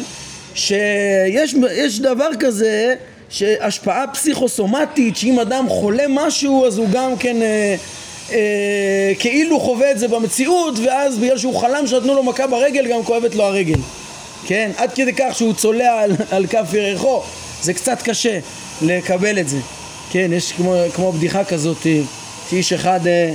[0.54, 2.96] שיש דבר כזה
[3.30, 7.38] שהשפעה פסיכוסומטית שאם אדם חולה משהו אז הוא גם כן
[8.32, 13.04] אה, כאילו חווה את זה במציאות ואז בגלל שהוא חלם שנתנו לו מכה ברגל גם
[13.04, 13.80] כואבת לו הרגל.
[14.48, 14.72] כן?
[14.78, 17.22] עד כדי כך שהוא צולע על, על כף ירחו.
[17.62, 18.40] זה קצת קשה
[18.82, 19.58] לקבל את זה.
[20.12, 22.02] כן, יש כמו, כמו בדיחה כזאת אה,
[22.50, 23.34] שאיש אחד אה,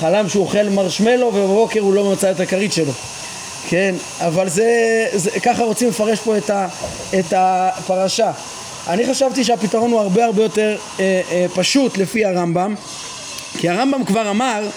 [0.00, 2.92] חלם שהוא אוכל מרשמלו ובבוקר הוא לא מצא את הכרית שלו.
[3.68, 6.68] כן, אבל זה, זה ככה רוצים לפרש פה את, ה,
[7.18, 8.32] את הפרשה.
[8.88, 12.74] אני חשבתי שהפתרון הוא הרבה הרבה יותר אה, אה, פשוט לפי הרמב"ם
[13.58, 14.68] כי הרמב"ם כבר אמר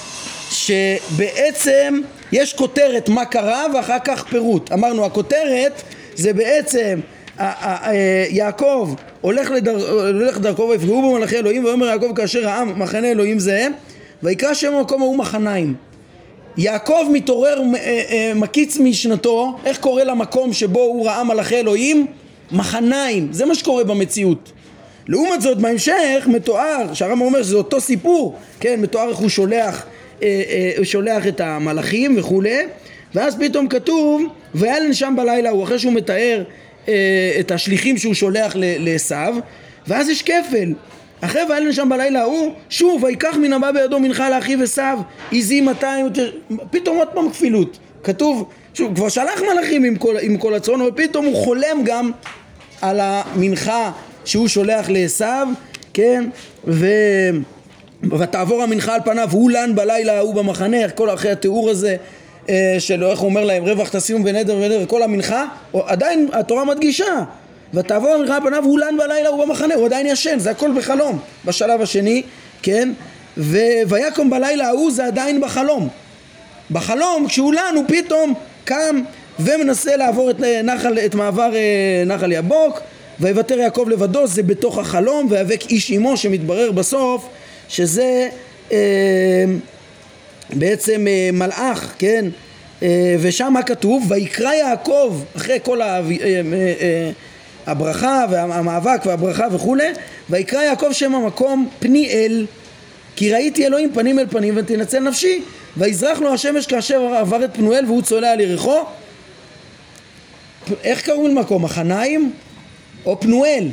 [0.49, 4.71] שבעצם יש כותרת מה קרה ואחר כך פירוט.
[4.71, 5.81] אמרנו הכותרת
[6.15, 6.99] זה בעצם
[8.29, 9.91] יעקב הולך, לדר...
[10.13, 13.67] הולך דרכו ויפגעו בו מלאכי אלוהים ויאמר יעקב כאשר העם מחנה אלוהים זה
[14.23, 15.75] ויקרא שם המקום ההוא מחניים.
[16.57, 22.07] יעקב מתעורר אה, אה, מקיץ משנתו איך קורא למקום שבו הוא ראה מלאכי אלוהים?
[22.51, 23.27] מחניים.
[23.31, 24.51] זה מה שקורה במציאות
[25.07, 29.85] לעומת זאת בהמשך מתואר שהרמב"ם אומר שזה אותו סיפור כן מתואר איך הוא שולח
[30.23, 30.41] אה,
[30.77, 32.63] אה, שולח את המלאכים וכולי
[33.15, 36.43] ואז פתאום כתוב והיה שם בלילה הוא אחרי שהוא מתאר
[36.87, 39.39] אה, את השליחים שהוא שולח לעשו
[39.87, 40.73] ואז יש כפל.
[41.21, 44.81] אחרי והיה שם בלילה ההוא שוב ויקח מן הבא בידו מנחה לאחיו עשו
[45.31, 46.07] עזי 200
[46.71, 47.77] פתאום עוד פעם כפילות.
[48.03, 52.11] כתוב שוב כבר שלח מלאכים עם כל, עם כל הצאן אבל פתאום הוא חולם גם
[52.81, 53.91] על המנחה
[54.25, 55.25] שהוא שולח לעשו
[55.93, 56.25] כן?
[56.67, 56.87] ו...
[58.19, 61.95] ותעבור המנחה על פניו הוא לן בלילה ההוא במחנה כל אחרי התיאור הזה
[62.49, 67.23] אה, של איך הוא אומר להם רווח תשימו בנדר ונדר כל המנחה עדיין התורה מדגישה
[67.73, 71.19] ותעבור המנחה על פניו הוא לן בלילה הוא במחנה הוא עדיין ישן זה הכל בחלום
[71.45, 72.23] בשלב השני
[72.61, 72.91] כן?
[73.37, 73.57] ו...
[73.87, 75.87] ויקום בלילה ההוא זה עדיין בחלום
[76.71, 78.33] בחלום כשהוא לן הוא פתאום
[78.65, 79.01] קם
[79.39, 82.81] ומנסה לעבור את, אה, נחל, את מעבר אה, נחל יבוק
[83.19, 87.27] ויוותר יעקב לבדו זה בתוך החלום ויאבק איש עמו שמתברר בסוף
[87.69, 88.29] שזה
[88.71, 89.45] אה,
[90.53, 92.25] בעצם אה, מלאך, כן?
[92.83, 94.05] אה, ושם מה כתוב?
[94.11, 95.85] ויקרא יעקב אחרי כל ה...
[95.85, 96.01] אה,
[96.81, 97.11] אה,
[97.67, 99.87] הברכה והמאבק והברכה וכולי
[100.29, 102.45] ויקרא יעקב שם המקום פניאל
[103.15, 105.41] כי ראיתי אלוהים פנים אל פנים ותנצל נפשי
[105.77, 108.79] ויזרח לו השמש כאשר עבר את פנואל והוא צולע על יריחו
[110.83, 111.63] איך קראו למקום?
[111.63, 112.31] מחניים
[113.05, 113.67] או פנואל?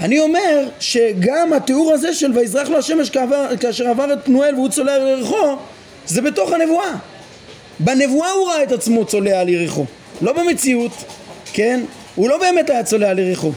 [0.00, 3.10] אני אומר שגם התיאור הזה של ויזרח לו השמש
[3.60, 5.56] כאשר עבר את פנואל והוא צולע על יריחו
[6.06, 6.92] זה בתוך הנבואה
[7.80, 9.84] בנבואה הוא ראה את עצמו צולע על יריחו
[10.20, 10.92] לא במציאות,
[11.52, 11.80] כן?
[12.14, 13.52] הוא לא באמת היה צולע על יריחו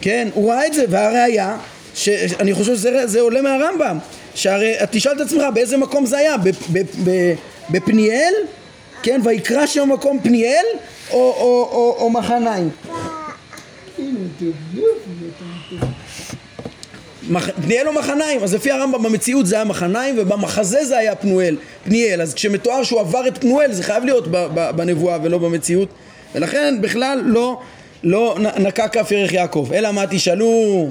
[0.00, 0.28] כן?
[0.34, 1.56] הוא ראה את זה והראיה
[1.94, 3.98] שאני חושב שזה עולה מהרמב"ם
[4.34, 6.36] שהרי תשאל את עצמך באיזה מקום זה היה
[7.70, 8.34] בפניאל
[9.02, 10.64] כן ויקרא שם מקום פניאל
[11.10, 12.70] או, או, או, או מחניים
[17.62, 22.22] פניאל או מחניים, אז לפי הרמב"ם במציאות זה היה מחניים ובמחזה זה היה פנואל, פניאל,
[22.22, 24.28] אז כשמתואר שהוא עבר את פנואל זה חייב להיות
[24.76, 25.88] בנבואה ולא במציאות.
[26.34, 27.60] ולכן בכלל לא,
[28.04, 30.88] לא נקע כף ירך יעקב, אלא מה תשאלו,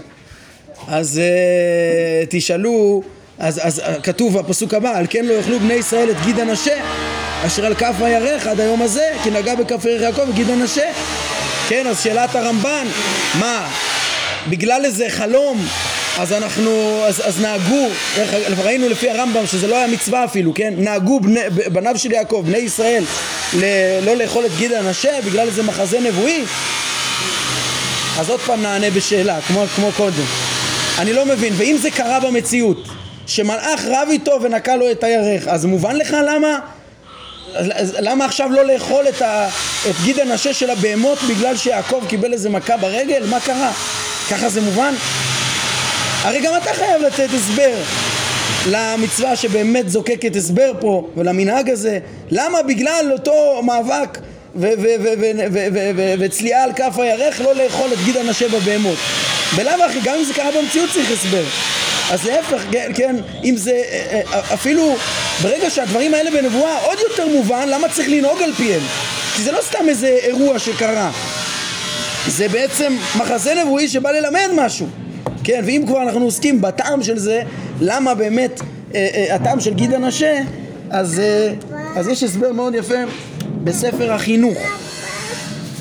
[0.88, 3.04] אז uh, תשאלו,
[3.40, 6.82] אז, אז כתוב בפסוק הבא, על כן לא יאכלו בני ישראל את גיד הנשה
[7.46, 10.92] אשר על כף הירך עד היום הזה, כי נגע בכף ירך יעקב וגיד הנשה
[11.70, 12.88] כן, אז שאלת הרמב"ן,
[13.40, 13.68] מה,
[14.50, 15.66] בגלל איזה חלום
[16.20, 17.88] אז אנחנו, אז, אז נהגו,
[18.64, 20.74] ראינו לפי הרמב"ם שזה לא היה מצווה אפילו, כן?
[20.78, 21.40] נהגו בני,
[21.72, 23.04] בניו של יעקב, בני ישראל,
[23.54, 23.66] ל,
[24.06, 26.44] לא לאכול את גיד הנשה בגלל איזה מחזה נבואי?
[28.20, 30.24] אז עוד פעם נענה בשאלה, כמו, כמו קודם.
[31.00, 32.88] אני לא מבין, ואם זה קרה במציאות,
[33.28, 36.60] שמלאך רב איתו ונקע לו את הירך, אז מובן לך למה
[38.00, 39.48] למה עכשיו לא לאכול את, ה,
[39.90, 43.26] את גיד הנשה של הבהמות בגלל שיעקב קיבל איזה מכה ברגל?
[43.30, 43.72] מה קרה?
[44.30, 44.94] ככה זה מובן?
[46.22, 47.74] הרי גם אתה חייב לתת הסבר
[48.70, 52.00] למצווה שבאמת זוקקת הסבר פה ולמנהג הזה
[52.32, 54.20] למה בגלל אותו מאבק
[56.20, 58.98] וצליעה על כף הירך לא לאכול את גיד הנשה בבהמות
[59.56, 61.44] בלאו הכי גם אם זה קרה במציאות צריך הסבר
[62.12, 64.96] אז להפך, כן, כן, אם זה אה, אה, אפילו
[65.42, 68.82] ברגע שהדברים האלה בנבואה עוד יותר מובן למה צריך לנהוג על פיהם
[69.36, 71.12] כי זה לא סתם איזה אירוע שקרה
[72.28, 74.88] זה בעצם מחזה נבואי שבא ללמד משהו
[75.44, 77.42] כן, ואם כבר אנחנו עוסקים בטעם של זה
[77.82, 78.62] למה באמת
[78.96, 80.42] אה, אה, הטעם של גיד הנשה
[80.90, 81.54] אז, אה,
[81.96, 83.00] אז יש הסבר מאוד יפה
[83.64, 84.58] בספר החינוך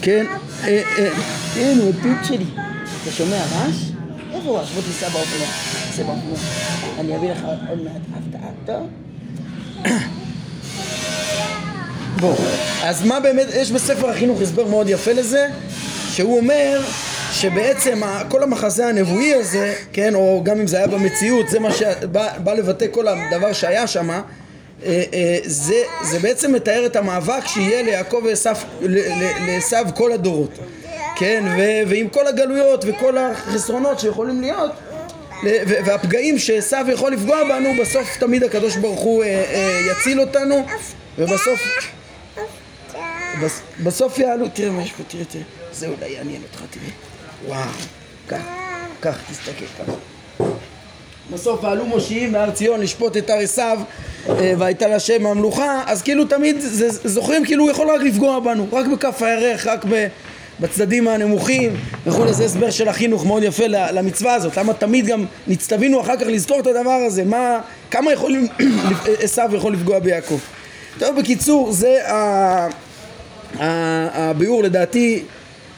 [0.02, 0.26] כן,
[0.64, 1.10] אה, אה,
[1.56, 2.44] הנה, הפיפ שלי
[3.02, 3.76] אתה שומע רעש?
[4.34, 4.58] איפה הוא?
[4.74, 5.48] בוא תיסע באופנוע
[6.98, 8.86] אני אביא לך עוד מעט הפתעה, טוב?
[12.20, 12.34] בוא,
[12.82, 15.48] אז מה באמת, יש בספר החינוך הסבר מאוד יפה לזה,
[16.10, 16.80] שהוא אומר
[17.32, 22.52] שבעצם כל המחזה הנבואי הזה, כן, או גם אם זה היה במציאות, זה מה שבא
[22.54, 24.20] לבטא כל הדבר שהיה שם, אה,
[24.86, 30.58] אה, זה, זה בעצם מתאר את המאבק שיהיה ליעקב ועשו כל הדורות,
[31.16, 34.70] כן, ו, ועם כל הגלויות וכל החסרונות שיכולים להיות
[35.66, 40.66] והפגעים שעשו יכול לפגוע בנו, בסוף תמיד הקדוש ברוך הוא אה, יציל אותנו
[41.18, 41.60] ובסוף
[43.84, 46.90] בסוף יעלו, תראה מה יש פה, תראה, תראה, זה אולי יעניין אותך, תראה,
[47.46, 47.70] וואו,
[48.26, 48.42] קח,
[49.00, 49.92] קח, תסתכל ככה.
[51.32, 53.78] בסוף העלו מושיעים מהר ציון לשפוט את הר עשיו
[54.28, 55.82] אה, והייתה לה שם המלוכה.
[55.86, 56.56] אז כאילו תמיד
[57.04, 57.44] זוכרים?
[57.44, 60.06] כאילו הוא יכול רק לפגוע בנו רק בכף הירך רק ב...
[60.60, 61.76] בצדדים הנמוכים.
[62.06, 66.26] וכולי, זה הסבר של החינוך מאוד יפה למצווה הזאת, למה תמיד גם נצטווינו אחר כך
[66.26, 67.60] לזכור את הדבר הזה, מה,
[67.90, 68.48] כמה יכולים,
[69.24, 70.38] עשיו יכול לפגוע ביעקב.
[70.98, 71.98] טוב, בקיצור, זה
[73.58, 75.22] הביאור לדעתי,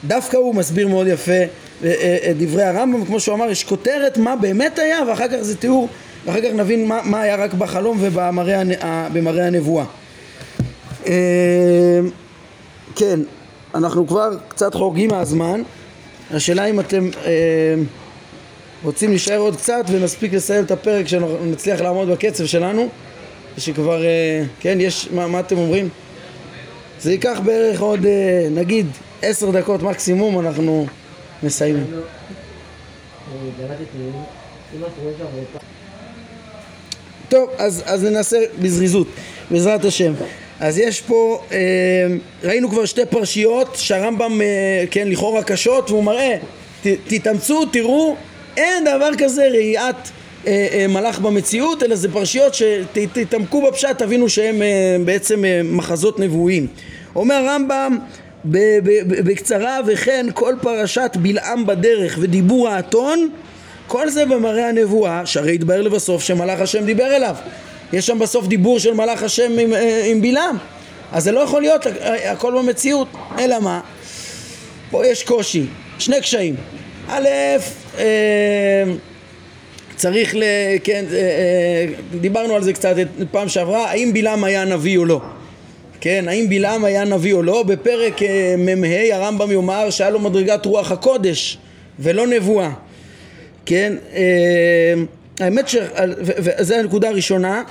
[0.05, 1.47] דווקא הוא מסביר מאוד יפה אה,
[1.83, 3.67] אה, את דברי הרמב"ם, כמו שהוא אמר, יש
[4.17, 5.89] מה באמת היה, ואחר כך זה תיאור,
[6.25, 9.85] ואחר כך נבין מה, מה היה רק בחלום ובמראה הנבואה.
[11.07, 11.13] אה,
[12.97, 13.21] כן,
[13.75, 15.63] אנחנו כבר קצת חורגים מהזמן,
[16.31, 17.09] השאלה אם אתם
[18.85, 22.89] רוצים להישאר עוד קצת ונספיק לסיים את הפרק שנצליח לעמוד בקצב שלנו
[23.59, 25.89] ושכבר, אה, כן, יש, מה, מה אתם אומרים?
[27.05, 28.87] זה ייקח בערך עוד, אה, נגיד,
[29.23, 30.87] עשר דקות מקסימום אנחנו
[31.43, 31.85] מסיימים.
[37.29, 39.07] טוב, אז, אז ננסה בזריזות,
[39.51, 40.13] בעזרת השם.
[40.61, 41.59] אז יש פה, אה,
[42.45, 46.37] ראינו כבר שתי פרשיות שהרמב"ם, אה, כן, לכאורה קשות, והוא מראה,
[46.83, 48.17] ת, תתאמצו, תראו,
[48.57, 49.97] אין דבר כזה ראיית
[50.47, 54.63] אה, מלאך במציאות, אלא זה פרשיות שתתעמקו בפשט, תבינו שהם
[55.05, 56.67] בעצם מחזות נבואיים.
[57.17, 57.99] אומר הרמב"ם
[59.25, 63.29] בקצרה, וכן כל פרשת בלעם בדרך ודיבור האתון,
[63.87, 67.37] כל זה במראה הנבואה, שהרי יתבהר לבסוף שמלאך השם דיבר אליו.
[67.93, 70.57] יש שם בסוף דיבור של מלאך השם עם, אה, עם בלעם.
[71.13, 71.87] אז זה לא יכול להיות
[72.25, 73.09] הכל במציאות.
[73.39, 73.81] אלא מה?
[74.91, 75.67] פה יש קושי,
[75.99, 76.57] שני קשיים.
[77.09, 77.29] א',
[77.99, 78.85] אה,
[79.97, 80.43] צריך, ל,
[80.85, 81.87] כן, אה,
[82.21, 82.95] דיברנו על זה קצת
[83.31, 85.21] פעם שעברה, האם בלעם היה נביא או לא
[86.01, 87.63] כן, האם בלעם היה נביא או לא?
[87.63, 91.59] בפרק אה, מ"ה הרמב"ם יאמר שהיה לו מדרגת רוח הקודש
[91.99, 92.71] ולא נבואה.
[93.67, 94.95] כן, אה,
[95.41, 97.63] האמת שזו הנקודה הראשונה.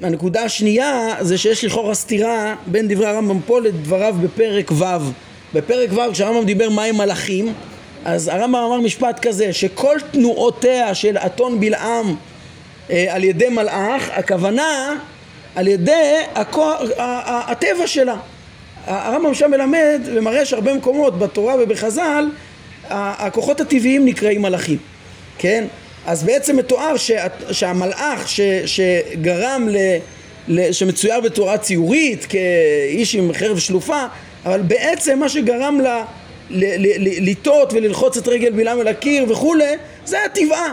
[0.00, 4.84] והנקודה השנייה זה שיש לכאורה סתירה בין דברי הרמב"ם פה לדבריו בפרק ו'
[5.54, 7.52] בפרק ו' כשהרמב"ם דיבר מהם מלאכים
[8.04, 12.14] אז הרמב"ם אמר משפט כזה שכל תנועותיה של אתון בלעם
[12.90, 14.96] אה, על ידי מלאך הכוונה
[15.54, 18.16] על ידי הכוח, הטבע שלה
[18.86, 22.28] הרמב"ם שם מלמד ומראה שהרבה מקומות בתורה ובחז"ל
[22.90, 24.78] הכוחות הטבעיים נקראים מלאכים
[25.38, 25.64] כן?
[26.06, 29.76] אז בעצם מתואר שה, שהמלאך ש, שגרם ל...
[30.48, 34.02] ל שמצויר בתורה ציורית כאיש עם חרב שלופה
[34.44, 36.04] אבל בעצם מה שגרם לה
[37.20, 39.72] לטעות וללחוץ את רגל בלעם אל הקיר וכולי
[40.04, 40.72] זה הטבעה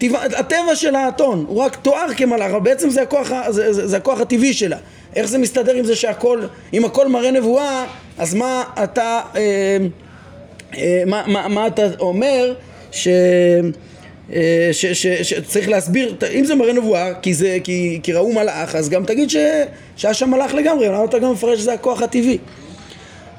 [0.00, 3.96] טבע, הטבע של האתון הוא רק תואר כמלאך אבל בעצם זה הכוח, זה, זה, זה
[3.96, 4.76] הכוח הטבעי שלה
[5.16, 6.42] איך זה מסתדר עם זה שהכל
[6.72, 7.86] אם הכל מראה נבואה
[8.18, 9.76] אז מה אתה אה,
[10.76, 12.54] אה, מה, מה, מה אתה אומר
[12.92, 13.08] ש...
[15.22, 19.30] שצריך להסביר, אם זה מראה נבואה, כי, זה, כי, כי ראו מלאך, אז גם תגיד
[19.30, 19.36] ש,
[19.96, 22.38] שהיה שם מלאך לגמרי, למה אתה גם מפרש שזה הכוח הטבעי?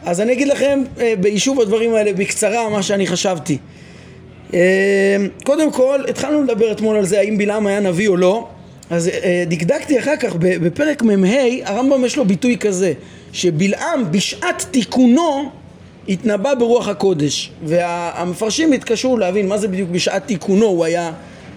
[0.05, 0.83] אז אני אגיד לכם
[1.19, 3.57] ביישוב הדברים האלה בקצרה מה שאני חשבתי.
[5.43, 8.47] קודם כל, התחלנו לדבר אתמול על זה, האם בלעם היה נביא או לא,
[8.89, 9.09] אז
[9.47, 12.93] דקדקתי אחר כך, בפרק מ"ה, הרמב"ם יש לו ביטוי כזה,
[13.33, 15.49] שבלעם בשעת תיקונו
[16.09, 21.11] התנבא ברוח הקודש והמפרשים התקשרו להבין מה זה בדיוק בשעת תיקונו הוא היה,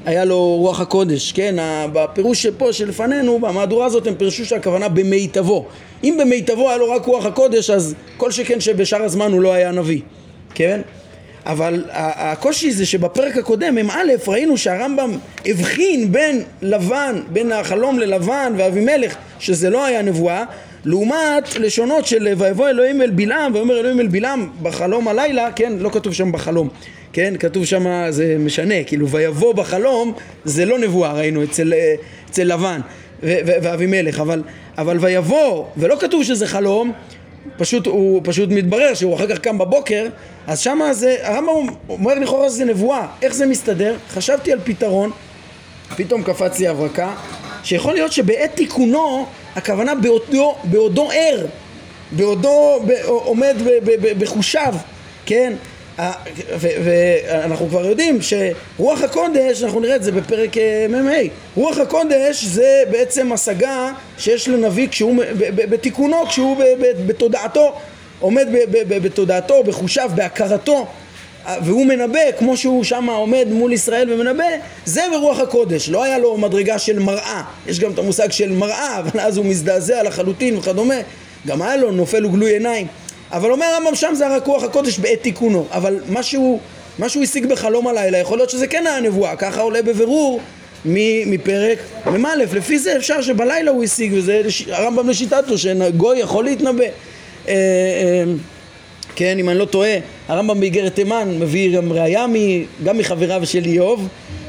[0.04, 1.56] היה לו רוח הקודש, כן?
[1.92, 5.66] בפירוש שפה שלפנינו, במהדורה הזאת הם פירשו שהכוונה במיטבו
[6.04, 9.70] אם במיטבו היה לו רק רוח הקודש אז כל שכן שבשאר הזמן הוא לא היה
[9.72, 10.00] נביא,
[10.54, 10.80] כן?
[11.46, 15.10] אבל הקושי זה שבפרק הקודם, מ"א, ראינו שהרמב"ם
[15.46, 20.44] הבחין בין לבן, בין החלום ללבן ואבימלך, שזה לא היה נבואה,
[20.84, 25.90] לעומת לשונות של ויבוא אלוהים אל בלעם ויאמר אלוהים אל בלעם בחלום הלילה, כן, לא
[25.92, 26.68] כתוב שם בחלום,
[27.12, 30.12] כן, כתוב שם, זה משנה, כאילו ויבוא בחלום
[30.44, 31.72] זה לא נבואה ראינו אצל,
[32.30, 32.80] אצל לבן
[33.22, 34.42] ואבימלך, אבל,
[34.78, 36.92] אבל ויבוא, ולא כתוב שזה חלום,
[37.56, 40.06] פשוט הוא פשוט מתברר שהוא אחר כך קם בבוקר
[40.46, 43.96] אז שמה זה, הרמב"ם אומר לכאורה שזה נבואה, איך זה מסתדר?
[44.10, 45.10] חשבתי על פתרון,
[45.96, 47.14] פתאום קפץ לי הברקה
[47.64, 49.26] שיכול להיות שבעת תיקונו
[49.56, 51.46] הכוונה בעודו, בעודו ער,
[52.12, 53.56] בעודו עומד
[54.18, 54.74] בחושיו,
[55.26, 55.52] כן?
[56.58, 61.10] ואנחנו כבר יודעים שרוח הקודש, אנחנו נראה את זה בפרק אה, מ"ה,
[61.56, 66.56] רוח הקודש זה בעצם השגה שיש לנביא כשהוא, בתיקונו, כשהוא
[67.06, 67.74] בתודעתו,
[68.20, 68.48] עומד
[68.88, 70.86] בתודעתו, בחושיו, בהכרתו
[71.62, 74.44] והוא מנבא, כמו שהוא שם עומד מול ישראל ומנבא,
[74.84, 75.88] זה ברוח הקודש.
[75.88, 77.42] לא היה לו מדרגה של מראה.
[77.66, 80.94] יש גם את המושג של מראה, אבל אז הוא מזדעזע לחלוטין וכדומה.
[81.46, 82.86] גם היה לו נופל וגלוי עיניים.
[83.34, 85.66] אבל אומר הרמב"ם שם זה רק רוח הקודש בעת תיקונו.
[85.70, 86.60] אבל מה שהוא,
[86.98, 89.36] מה שהוא השיג בחלום הלילה, יכול להיות שזה כן היה נבואה.
[89.36, 90.40] ככה עולה בבירור
[90.84, 92.34] מפרק מ"א.
[92.34, 96.84] לפי זה אפשר שבלילה הוא השיג, וזה הרמב"ם לשיטתו, שגוי יכול להתנבא.
[96.84, 96.90] אה,
[97.48, 98.24] אה,
[99.16, 99.96] כן, אם אני לא טועה,
[100.28, 102.26] הרמב"ם באיגרת תימן מביא גם ראייה
[102.84, 104.08] גם מחבריו של איוב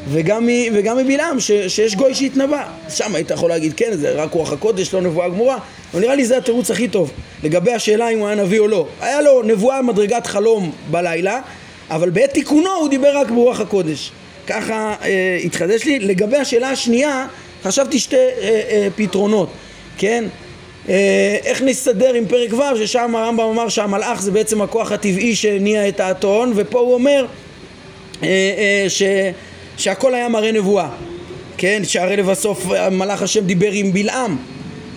[0.09, 2.67] וגם, וגם מבלעם שיש גוי שהתנבא.
[2.89, 5.57] שם היית יכול להגיד כן, זה רק רוח הקודש, לא נבואה גמורה,
[5.93, 7.11] אבל נראה לי זה התירוץ הכי טוב
[7.43, 8.87] לגבי השאלה אם הוא היה נביא או לא.
[9.01, 11.41] היה לו נבואה מדרגת חלום בלילה,
[11.89, 14.11] אבל בעת תיקונו הוא דיבר רק ברוח הקודש.
[14.47, 15.99] ככה אה, התחדש לי.
[15.99, 17.27] לגבי השאלה השנייה,
[17.63, 19.49] חשבתי שתי אה, אה, פתרונות,
[19.97, 20.25] כן?
[20.89, 25.87] אה, איך נסתדר עם פרק ו' ששם הרמב"ם אמר שהמלאך זה בעצם הכוח הטבעי שהניע
[25.87, 27.25] את האתון ופה הוא אומר
[28.23, 29.03] אה, אה, ש,
[29.77, 30.89] שהכל היה מראה נבואה
[31.57, 34.37] כן, שהרי לבסוף מלאך השם דיבר עם בלעם.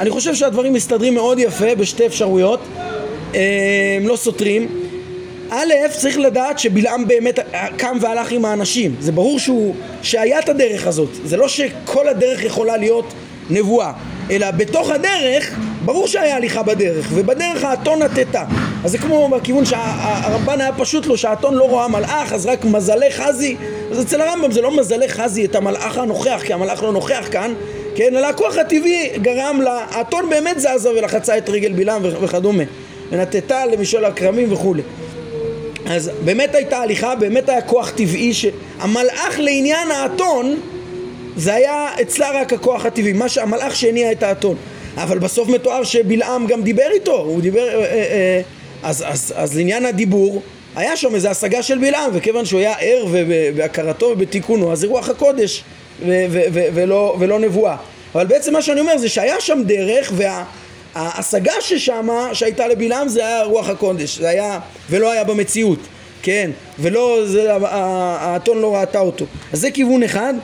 [0.00, 2.60] אני חושב שהדברים מסתדרים מאוד יפה בשתי אפשרויות.
[3.96, 4.68] הם לא סותרים.
[5.50, 7.38] א', צריך לדעת שבלעם באמת
[7.76, 8.94] קם והלך עם האנשים.
[9.00, 11.08] זה ברור שהוא, שהיה את הדרך הזאת.
[11.24, 13.12] זה לא שכל הדרך יכולה להיות
[13.50, 13.92] נבואה
[14.30, 18.44] אלא בתוך הדרך, ברור שהיה הליכה בדרך, ובדרך האתון נטטה.
[18.84, 23.10] אז זה כמו בכיוון שהרמב"ן היה פשוט לו שהאתון לא רואה מלאך, אז רק מזלי
[23.10, 23.56] חזי.
[23.90, 27.54] אז אצל הרמב"ם זה לא מזלי חזי את המלאך הנוכח, כי המלאך לא נוכח כאן,
[27.94, 28.16] כן?
[28.16, 32.64] אלא הכוח הטבעי גרם לאתון באמת זזה ולחצה את רגל בלעם וכדומה.
[33.10, 34.82] ונטטה למשול הכרמים וכולי.
[35.86, 40.56] אז באמת הייתה הליכה, באמת היה כוח טבעי שהמלאך לעניין האתון
[41.38, 44.56] זה היה אצלה רק הכוח הטבעי, מה שהמלאך שהניע את האתון.
[44.96, 47.68] אבל בסוף מתואר שבלעם גם דיבר איתו, הוא דיבר...
[47.68, 48.40] אה, אה, אה,
[48.82, 50.42] אז, אז, אז לעניין הדיבור,
[50.76, 53.06] היה שם איזו השגה של בלעם, וכיוון שהוא היה ער
[53.56, 55.64] בהכרתו ובתיקונו, אז זה רוח הקודש
[56.06, 57.76] ו- ו- ו- ולא, ולא נבואה.
[58.14, 63.26] אבל בעצם מה שאני אומר זה שהיה שם דרך, וההשגה וה, ששמה, שהייתה לבלעם, זה
[63.26, 64.60] היה רוח הקודש, זה היה,
[64.90, 65.78] ולא היה במציאות,
[66.22, 67.24] כן, ולא,
[67.64, 69.24] האתון לא ראתה אותו.
[69.52, 70.34] אז זה כיוון אחד.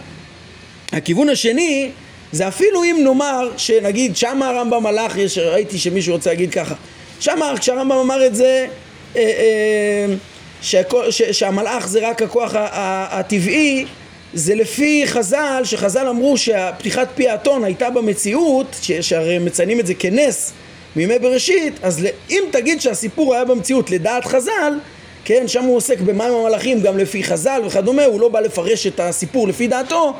[0.97, 1.90] הכיוון השני
[2.32, 6.74] זה אפילו אם נאמר שנגיד שם הרמב"ם הלך, יש, ראיתי שמישהו רוצה להגיד ככה,
[7.20, 8.66] שם כשהרמב"ם אמר את זה
[9.16, 10.14] אה, אה,
[10.62, 10.76] ש,
[11.32, 13.84] שהמלאך זה רק הכוח הטבעי
[14.34, 20.53] זה לפי חז"ל, שחז"ל אמרו שפתיחת פי האתון הייתה במציאות, שהרי מציינים את זה כנס
[20.97, 24.78] מימי בראשית, אז אם תגיד שהסיפור היה במציאות לדעת חז"ל,
[25.24, 29.01] כן, שם הוא עוסק במים המלאכים גם לפי חז"ל וכדומה, הוא לא בא לפרש את
[29.01, 30.14] הסיפור לפי דעתו,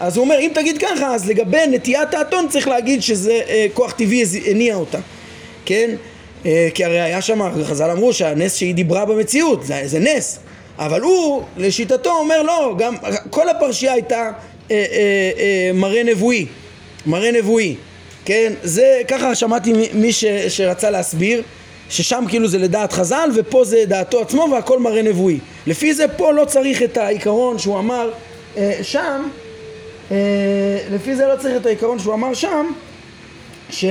[0.00, 3.92] אז הוא אומר, אם תגיד ככה, אז לגבי נטיית האתון צריך להגיד שזה אה, כוח
[3.92, 4.98] טבעי הניע אותה,
[5.64, 5.90] כן?
[6.46, 10.38] אה, כי הרי היה שם, חז"ל אמרו שהנס שהיא דיברה במציאות, זה, זה נס,
[10.78, 12.94] אבל הוא, לשיטתו, אומר לא, גם
[13.30, 14.30] כל הפרשייה הייתה אה,
[14.70, 16.46] אה, אה, מראה נבואי,
[17.06, 17.74] מראה נבואי,
[18.24, 18.52] כן?
[18.62, 21.42] זה, ככה שמעתי מי ש, שרצה להסביר,
[21.90, 25.38] ששם כאילו זה לדעת חז"ל ופה זה דעתו עצמו והכל מראה נבואי.
[25.66, 28.10] לפי זה פה לא צריך את העיקרון שהוא אמר
[28.56, 29.28] אה, שם,
[30.90, 32.66] לפי זה לא צריך את העיקרון שהוא אמר שם,
[33.70, 33.84] ש,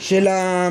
[0.00, 0.68] של ה,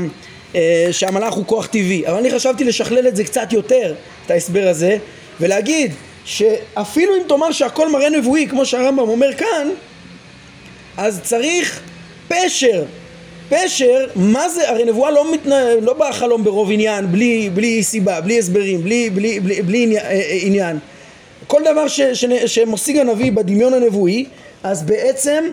[0.56, 2.08] אה, שהמלאך הוא כוח טבעי.
[2.08, 3.96] אבל אני חשבתי לשכלל את זה קצת יותר,
[4.26, 4.98] את ההסבר הזה,
[5.42, 5.94] ולהגיד
[6.26, 9.68] שאפילו אם תאמר שהכל מראה נבואי, כמו שהרמב"ם אומר כאן,
[10.98, 11.82] אז צריך
[12.28, 12.84] פשר
[13.50, 18.22] פשר, מה זה, הרי נבואה לא, מתנה, לא באה חלום ברוב עניין, בלי, בלי סיבה,
[18.22, 19.98] בלי הסברים, בלי, בלי, בלי, בלי
[20.42, 20.99] עניין, אה, אה.
[21.50, 24.26] כל דבר ש, ש, שמשיג הנביא בדמיון הנבואי,
[24.64, 25.44] אז בעצם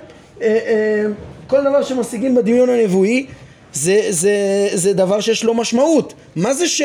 [0.42, 1.03] אה,
[1.47, 3.26] כל דבר שמשיגים בדמיון הנבואי
[3.72, 6.14] זה, זה, זה דבר שיש לו משמעות.
[6.36, 6.82] מה זה ש,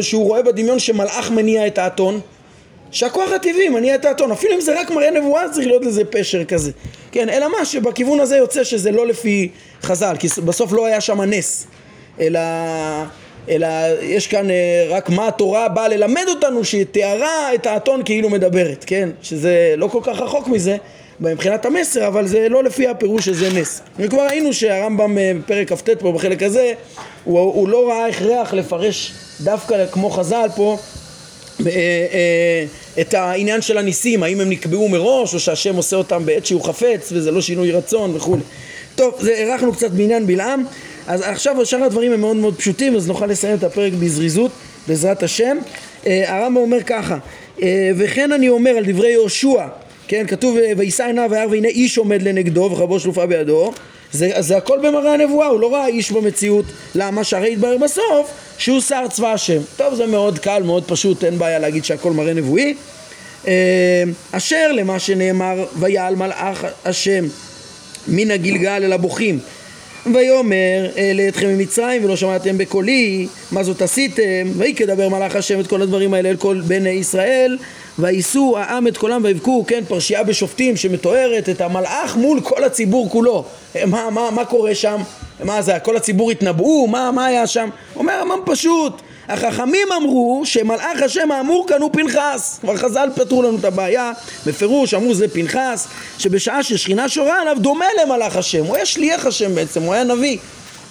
[0.00, 2.20] שהוא רואה בדמיון שמלאך מניע את האתון?
[2.90, 6.44] שהכוח הטבעי מניע את האתון, אפילו אם זה רק מראה נבואה צריך להיות לזה פשר
[6.44, 6.70] כזה.
[7.12, 9.48] כן, אלא מה שבכיוון הזה יוצא שזה לא לפי
[9.82, 11.66] חז"ל, כי בסוף לא היה שם נס,
[12.20, 12.40] אלא,
[13.48, 13.68] אלא
[14.02, 18.84] יש כאן אה, רק מה התורה באה ללמד אותנו שהיא תיארה את האתון כאילו מדברת,
[18.86, 19.08] כן?
[19.22, 20.76] שזה לא כל כך רחוק מזה
[21.20, 23.80] מבחינת המסר, אבל זה לא לפי הפירוש שזה נס.
[23.98, 26.72] וכבר ראינו שהרמב"ם אה, בפרק כ"ט פה בחלק הזה,
[27.24, 30.78] הוא, הוא לא ראה הכרח לפרש דווקא כמו חז"ל פה
[31.66, 32.64] אה,
[33.00, 37.12] את העניין של הניסים, האם הם נקבעו מראש או שהשם עושה אותם בעת שהוא חפץ
[37.12, 38.42] וזה לא שינוי רצון וכולי.
[38.94, 40.64] טוב, זה הארכנו קצת בעניין בלעם,
[41.06, 44.50] אז עכשיו שאר הדברים הם מאוד מאוד פשוטים, אז נוכל לסיים את הפרק בזריזות,
[44.88, 45.56] בעזרת השם.
[46.06, 47.18] אה, הרמב"ם אומר ככה,
[47.62, 49.66] אה, וכן אני אומר על דברי יהושע,
[50.08, 53.72] כן, כתוב וישא עיניו וירא והנה איש עומד לנגדו וחרבו שלופה בידו
[54.12, 56.64] זה, זה הכל במראה הנבואה, הוא לא ראה איש במציאות.
[56.94, 57.24] למה?
[57.24, 59.58] שהרי התברר בסוף שהוא שר צבא השם.
[59.76, 62.74] טוב, זה מאוד קל, מאוד פשוט, אין בעיה להגיד שהכל מראה נבואי.
[63.46, 67.24] אה, אשר למה שנאמר, ויעל מלאך השם
[68.08, 69.38] מן הגלגל אל הבוכים.
[70.14, 75.66] ויאמר אלה אתכם ממצרים ולא שמעתם בקולי מה זאת עשיתם ויהי כדבר מלאך השם את
[75.66, 77.58] כל הדברים האלה אל כל בני ישראל
[77.98, 83.44] ויישאו העם את קולם ויבכו, כן, פרשייה בשופטים שמתוארת את המלאך מול כל הציבור כולו.
[83.86, 85.00] מה, מה, מה קורה שם?
[85.44, 86.86] מה זה, כל הציבור התנבאו?
[86.86, 87.68] מה, מה היה שם?
[87.96, 92.58] אומר המם פשוט, החכמים אמרו שמלאך השם האמור כאן הוא פנחס.
[92.60, 94.12] כבר חז"ל פתרו לנו את הבעיה,
[94.46, 98.64] בפירוש אמרו זה פנחס, שבשעה ששכינה שורה עליו דומה למלאך השם.
[98.64, 100.38] הוא היה שליח השם בעצם, הוא היה נביא.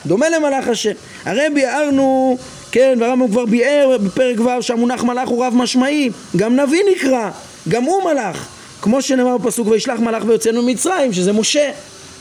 [0.05, 0.91] דומה למלאך השם.
[1.25, 2.37] הרי ביארנו
[2.71, 7.29] כן, והרמב"ם כבר ביאר בפרק ו' שהמונח מלאך הוא רב משמעי, גם נביא נקרא,
[7.69, 8.47] גם הוא מלאך,
[8.81, 11.71] כמו שנאמר בפסוק וישלח מלאך ויוצאנו ממצרים, שזה משה,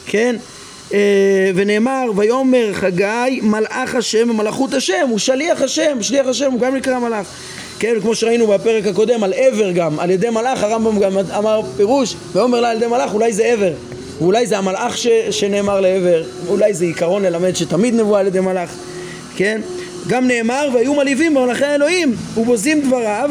[0.07, 0.37] כן?
[0.93, 6.77] אה, ונאמר ויאמר חגי מלאך השם ומלאכות השם, הוא שליח השם, שליח השם הוא גם
[6.77, 7.27] נקרא מלאך
[7.81, 12.15] כן, כמו שראינו בפרק הקודם על עבר גם, על ידי מלאך, הרמב"ם גם אמר פירוש,
[12.33, 13.73] ואומר לה על ידי מלאך, אולי זה עבר,
[14.19, 18.71] ואולי זה המלאך ש, שנאמר לעבר, אולי זה עיקרון ללמד שתמיד נבואה על ידי מלאך,
[19.37, 19.61] כן?
[20.09, 23.31] גם נאמר והיו מלהיבים במלאכי האלוהים ובוזים דבריו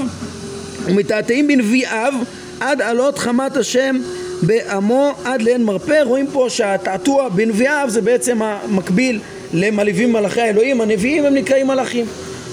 [0.85, 2.13] ומתעתעים בנביאיו
[2.59, 4.01] עד עלות חמת השם
[4.41, 6.01] בעמו עד לאין מרפא.
[6.03, 9.19] רואים פה שהתעתוע בנביאיו זה בעצם המקביל
[9.53, 10.81] למלהיבים מלאכי האלוהים.
[10.81, 12.05] הנביאים הם נקראים מלאכים.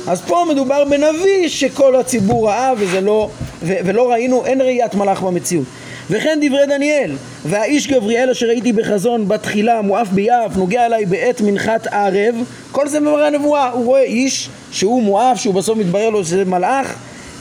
[0.07, 3.31] אז פה מדובר בנביא שכל הציבור ראה וזה לא,
[3.63, 5.65] ו, ולא ראינו, אין ראיית מלאך במציאות.
[6.11, 7.13] וכן דברי דניאל
[7.45, 12.35] והאיש גבריאל אשר ראיתי בחזון בתחילה מואף ביעף נוגע אליי בעת מנחת ערב.
[12.73, 13.71] כל זה במראה הנבואה.
[13.71, 16.97] הוא רואה איש שהוא מואף שהוא בסוף מתברר לו שזה מלאך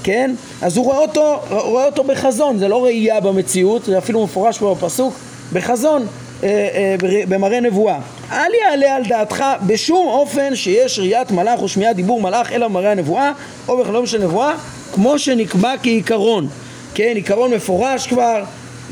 [0.06, 0.32] כן?
[0.62, 4.76] אז הוא רואה אותו, רואה אותו בחזון זה לא ראייה במציאות זה אפילו מפורש פה
[4.76, 5.14] בפסוק
[5.54, 6.08] בחזון
[6.44, 6.96] אה, אה,
[7.28, 8.00] במראה נבואה.
[8.32, 12.92] אל יעלה על דעתך בשום אופן שיש ראיית מלאך או שמיעת דיבור מלאך אלא במראה
[12.92, 13.32] הנבואה
[13.68, 14.54] או בחלום של נבואה
[14.94, 16.48] כמו שנקבע כעיקרון.
[16.94, 18.44] כן, עיקרון מפורש כבר,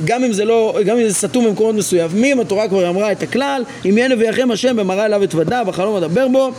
[0.05, 3.64] גם אם זה לא, גם אם זה סתום במקומות מסוימים, התורה כבר אמרה את הכלל,
[3.86, 6.51] אם יהיה נביאכם השם במראה אליו אתוודה, בחלום אדבר בו,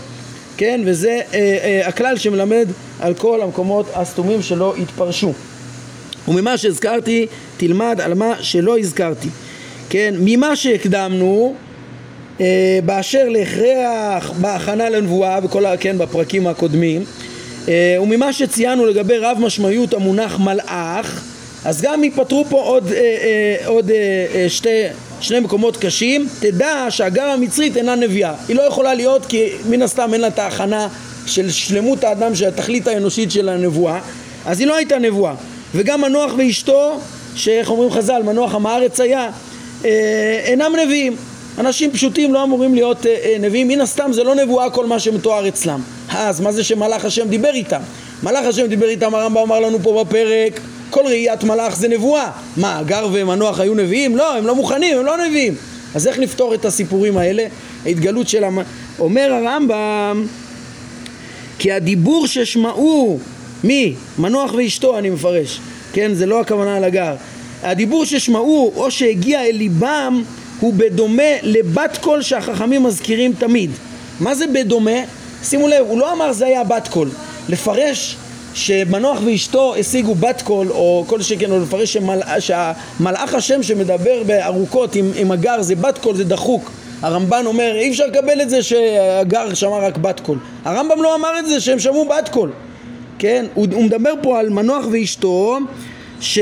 [0.56, 2.68] כן, וזה אה, אה, הכלל שמלמד
[3.00, 5.32] על כל המקומות הסתומים שלא התפרשו.
[6.28, 7.26] וממה שהזכרתי,
[7.56, 9.28] תלמד על מה שלא הזכרתי.
[9.90, 11.54] כן, ממה שהקדמנו,
[12.40, 17.04] אה, באשר להכרח בהכנה לנבואה, בכל, כן, בפרקים הקודמים,
[17.68, 21.24] אה, וממה שציינו לגבי רב משמעיות המונח מלאך,
[21.64, 24.82] אז גם ייפתרו פה עוד, אה, אה, עוד אה, אה, שתי,
[25.20, 26.28] שני מקומות קשים.
[26.40, 28.34] תדע שהגר המצרית אינה נביאה.
[28.48, 30.88] היא לא יכולה להיות כי מן הסתם אין לה את ההכנה
[31.26, 34.00] של שלמות האדם, של התכלית האנושית של הנבואה,
[34.46, 35.34] אז היא לא הייתה נבואה.
[35.74, 36.98] וגם מנוח ואשתו,
[37.34, 39.30] שאיך אומרים חז"ל, מנוח עם הארץ היה,
[39.84, 41.16] אה, אינם נביאים.
[41.58, 44.98] אנשים פשוטים לא אמורים להיות אה, אה, נביאים, מן הסתם זה לא נבואה כל מה
[44.98, 45.80] שמתואר אצלם.
[46.10, 47.80] אז מה זה שמלאך השם דיבר איתם?
[48.22, 50.60] מלאך השם דיבר איתם, הרמב"ם אמר לנו פה בפרק
[50.94, 52.30] כל ראיית מלאך זה נבואה.
[52.56, 54.16] מה, הגר ומנוח היו נביאים?
[54.16, 55.54] לא, הם לא מוכנים, הם לא נביאים.
[55.94, 57.46] אז איך נפתור את הסיפורים האלה?
[57.86, 58.58] ההתגלות של המ...
[58.98, 60.26] אומר הרמב"ם
[61.58, 63.18] כי הדיבור ששמעו
[63.64, 63.94] מי?
[64.18, 65.60] מנוח ואשתו אני מפרש,
[65.92, 66.14] כן?
[66.14, 67.14] זה לא הכוונה על הגר.
[67.62, 70.22] הדיבור ששמעו או שהגיע אל ליבם
[70.60, 73.70] הוא בדומה לבת קול שהחכמים מזכירים תמיד.
[74.20, 75.00] מה זה בדומה?
[75.44, 77.10] שימו לב, הוא לא אמר זה היה בת קול.
[77.48, 78.16] לפרש
[78.54, 82.20] שמנוח ואשתו השיגו בת קול או כל שכן או לפרש שמל...
[82.38, 86.70] שהמלאך השם שמדבר בארוכות עם, עם הגר זה בת קול זה דחוק.
[87.02, 90.38] הרמב"ן אומר אי אפשר לקבל את זה שהגר שמע רק בת קול.
[90.64, 92.50] הרמב"ם לא אמר את זה שהם שמעו בת קול.
[93.18, 93.44] כן?
[93.54, 95.58] הוא, הוא מדבר פה על מנוח ואשתו
[96.20, 96.38] ש,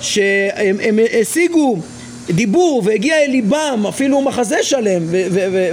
[0.00, 1.76] שהם השיגו
[2.30, 5.02] דיבור והגיע אל ליבם אפילו מחזה שלם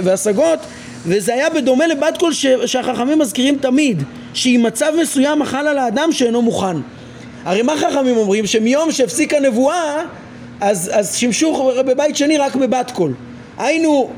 [0.04, 0.58] והשגות
[1.06, 2.32] וזה היה בדומה לבת קול
[2.66, 4.02] שהחכמים מזכירים תמיד
[4.38, 6.76] שאם מצב מסוים חל על האדם שאינו מוכן
[7.44, 8.46] הרי מה חכמים אומרים?
[8.46, 10.02] שמיום שהפסיקה הנבואה
[10.60, 13.14] אז, אז שימשו בבית שני רק בבת קול
[13.58, 14.10] היינו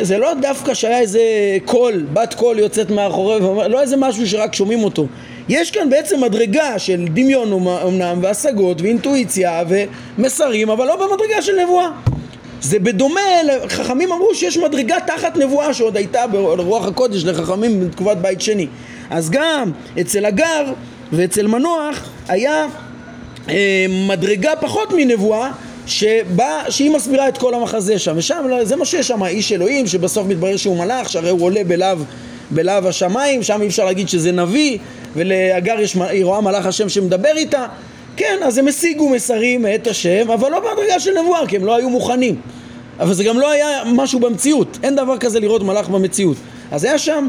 [0.00, 1.20] זה לא דווקא שהיה איזה
[1.64, 5.06] קול, בת קול יוצאת מאחורי, לא איזה משהו שרק שומעים אותו.
[5.48, 7.52] יש כאן בעצם מדרגה של דמיון
[7.86, 9.62] אמנם, והשגות, ואינטואיציה,
[10.18, 11.88] ומסרים, אבל לא במדרגה של נבואה.
[12.60, 13.20] זה בדומה,
[13.68, 18.66] חכמים אמרו שיש מדרגה תחת נבואה שעוד הייתה ברוח הקודש לחכמים בתקופת בית שני.
[19.10, 20.72] אז גם אצל הגר
[21.12, 22.66] ואצל מנוח היה
[23.48, 25.50] אה, מדרגה פחות מנבואה
[25.86, 30.26] שבא, שהיא מסבירה את כל המחזה שם, ושם זה מה שיש שם, איש אלוהים שבסוף
[30.26, 31.96] מתברר שהוא מלאך, שהרי הוא עולה בלאו,
[32.50, 34.78] בלאו השמיים, שם אי אפשר להגיד שזה נביא,
[35.14, 37.66] ולהגר יש, היא רואה מלאך השם שמדבר איתה,
[38.16, 41.76] כן, אז הם השיגו מסרים מאת השם, אבל לא בהדרגה של נבואה, כי הם לא
[41.76, 42.36] היו מוכנים.
[43.00, 46.36] אבל זה גם לא היה משהו במציאות, אין דבר כזה לראות מלאך במציאות.
[46.70, 47.28] אז היה שם,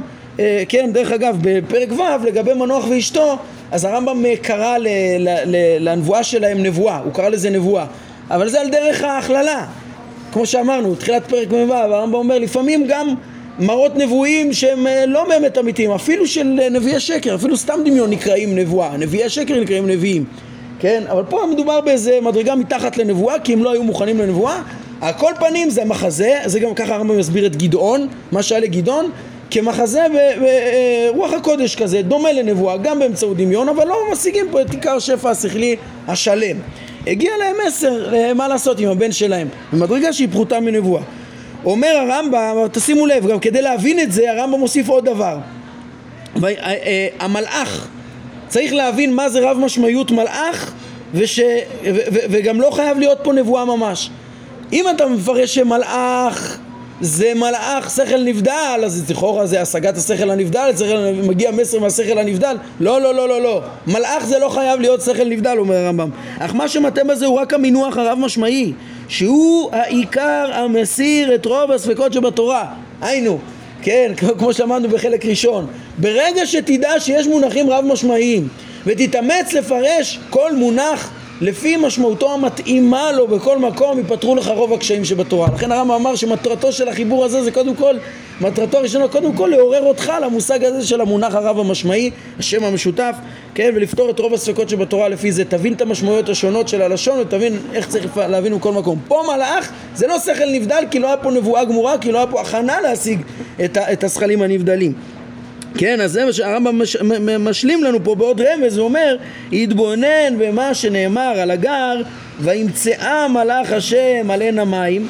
[0.69, 3.37] כן, דרך אגב, בפרק ו' לגבי מנוח ואשתו,
[3.71, 4.87] אז הרמב"ם קרא ל,
[5.19, 5.55] ל, ל,
[5.89, 7.85] לנבואה שלהם נבואה, הוא קרא לזה נבואה.
[8.31, 9.65] אבל זה על דרך ההכללה.
[10.33, 13.13] כמו שאמרנו, תחילת פרק מ"ו, הרמב"ם אומר, לפעמים גם
[13.59, 18.09] מראות נבואים שהם אה, לא באמת אמיתיים, אפילו של אה, נביאי שקר, אפילו סתם דמיון
[18.09, 20.25] נקראים נבואה, נביאי שקר נקראים נביאים,
[20.79, 21.03] כן?
[21.11, 24.61] אבל פה מדובר באיזה מדרגה מתחת לנבואה, כי הם לא היו מוכנים לנבואה.
[25.01, 29.11] על כל פנים זה מחזה, זה גם ככה הרמב"ם מסביר את גדעון, מה שהיה לגדעון,
[29.53, 30.05] כמחזה
[31.11, 34.99] ברוח אה, הקודש כזה, דומה לנבואה, גם באמצעות דמיון, אבל לא משיגים פה את עיקר
[34.99, 35.75] שפע השכלי
[36.07, 36.57] השלם.
[37.07, 41.01] הגיע להם מסר מה לעשות עם הבן שלהם, במדרגה שהיא פחותה מנבואה.
[41.65, 45.37] אומר הרמב"ם, תשימו לב, גם כדי להבין את זה, הרמב"ם מוסיף עוד דבר.
[46.43, 47.87] אה, אה, המלאך,
[48.47, 50.73] צריך להבין מה זה רב משמעיות מלאך,
[51.13, 51.43] וש, ו,
[51.85, 54.09] ו, וגם לא חייב להיות פה נבואה ממש.
[54.73, 56.59] אם אתה מפרש שמלאך
[57.03, 60.71] זה מלאך שכל נבדל, אז לכאורה זה השגת השכל הנבדל,
[61.23, 62.55] מגיע מסר מהשכל הנבדל.
[62.79, 63.61] לא, לא, לא, לא, לא.
[63.87, 66.09] מלאך זה לא חייב להיות שכל נבדל, אומר הרמב"ם.
[66.39, 68.73] אך מה שמטה בזה הוא רק המינוח הרב משמעי,
[69.07, 72.65] שהוא העיקר המסיר את רוב הספקות שבתורה.
[73.01, 73.39] היינו,
[73.81, 75.67] כן, כמו שאמרנו בחלק ראשון.
[75.97, 78.47] ברגע שתדע שיש מונחים רב משמעיים
[78.85, 81.11] ותתאמץ לפרש כל מונח
[81.41, 85.47] לפי משמעותו המתאימה לו בכל מקום ייפתרו לך רוב הקשיים שבתורה.
[85.55, 87.95] לכן הרמב"ם אמר שמטרתו של החיבור הזה זה קודם כל,
[88.41, 93.15] מטרתו הראשונה קודם כל לעורר אותך למושג הזה של המונח הרב המשמעי, השם המשותף,
[93.55, 95.45] כן, ולפתור את רוב הספקות שבתורה לפי זה.
[95.45, 98.99] תבין את המשמעויות השונות של הלשון ותבין איך צריך להבין בכל מקום.
[99.07, 102.27] פה מלאך זה לא שכל נבדל כי לא היה פה נבואה גמורה, כי לא היה
[102.27, 103.21] פה הכנה להשיג
[103.65, 104.93] את, את השכלים הנבדלים.
[105.77, 106.97] כן, אז זה מה שהרמב"ם מש,
[107.39, 109.17] משלים לנו פה בעוד רמז, הוא אומר,
[109.51, 112.01] יתבונן במה שנאמר על הגר,
[112.39, 115.07] וימצאה מלאך השם על עין המים,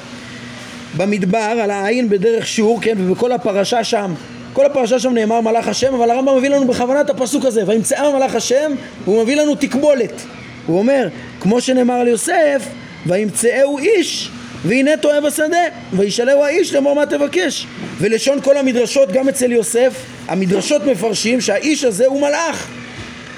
[0.98, 4.14] במדבר, על העין בדרך שור, כן, ובכל הפרשה שם,
[4.54, 8.16] כל הפרשה שם נאמר מלאך השם, אבל הרמב"ם מביא לנו בכוונה את הפסוק הזה, וימצאה
[8.18, 8.72] מלאך השם,
[9.06, 10.22] הוא מביא לנו תקבולת.
[10.66, 11.08] הוא אומר,
[11.40, 12.68] כמו שנאמר על יוסף,
[13.06, 14.30] וימצאהו איש
[14.66, 15.58] והנה טועה בשדה,
[15.94, 17.68] וישאלהו האיש לאמור מה תבקש.
[17.98, 19.94] ולשון כל המדרשות, גם אצל יוסף,
[20.28, 22.68] המדרשות מפרשים שהאיש הזה הוא מלאך.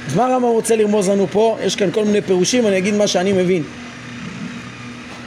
[0.07, 1.57] אז מה רמב"ם רוצה לרמוז לנו פה?
[1.63, 3.63] יש כאן כל מיני פירושים, אני אגיד מה שאני מבין.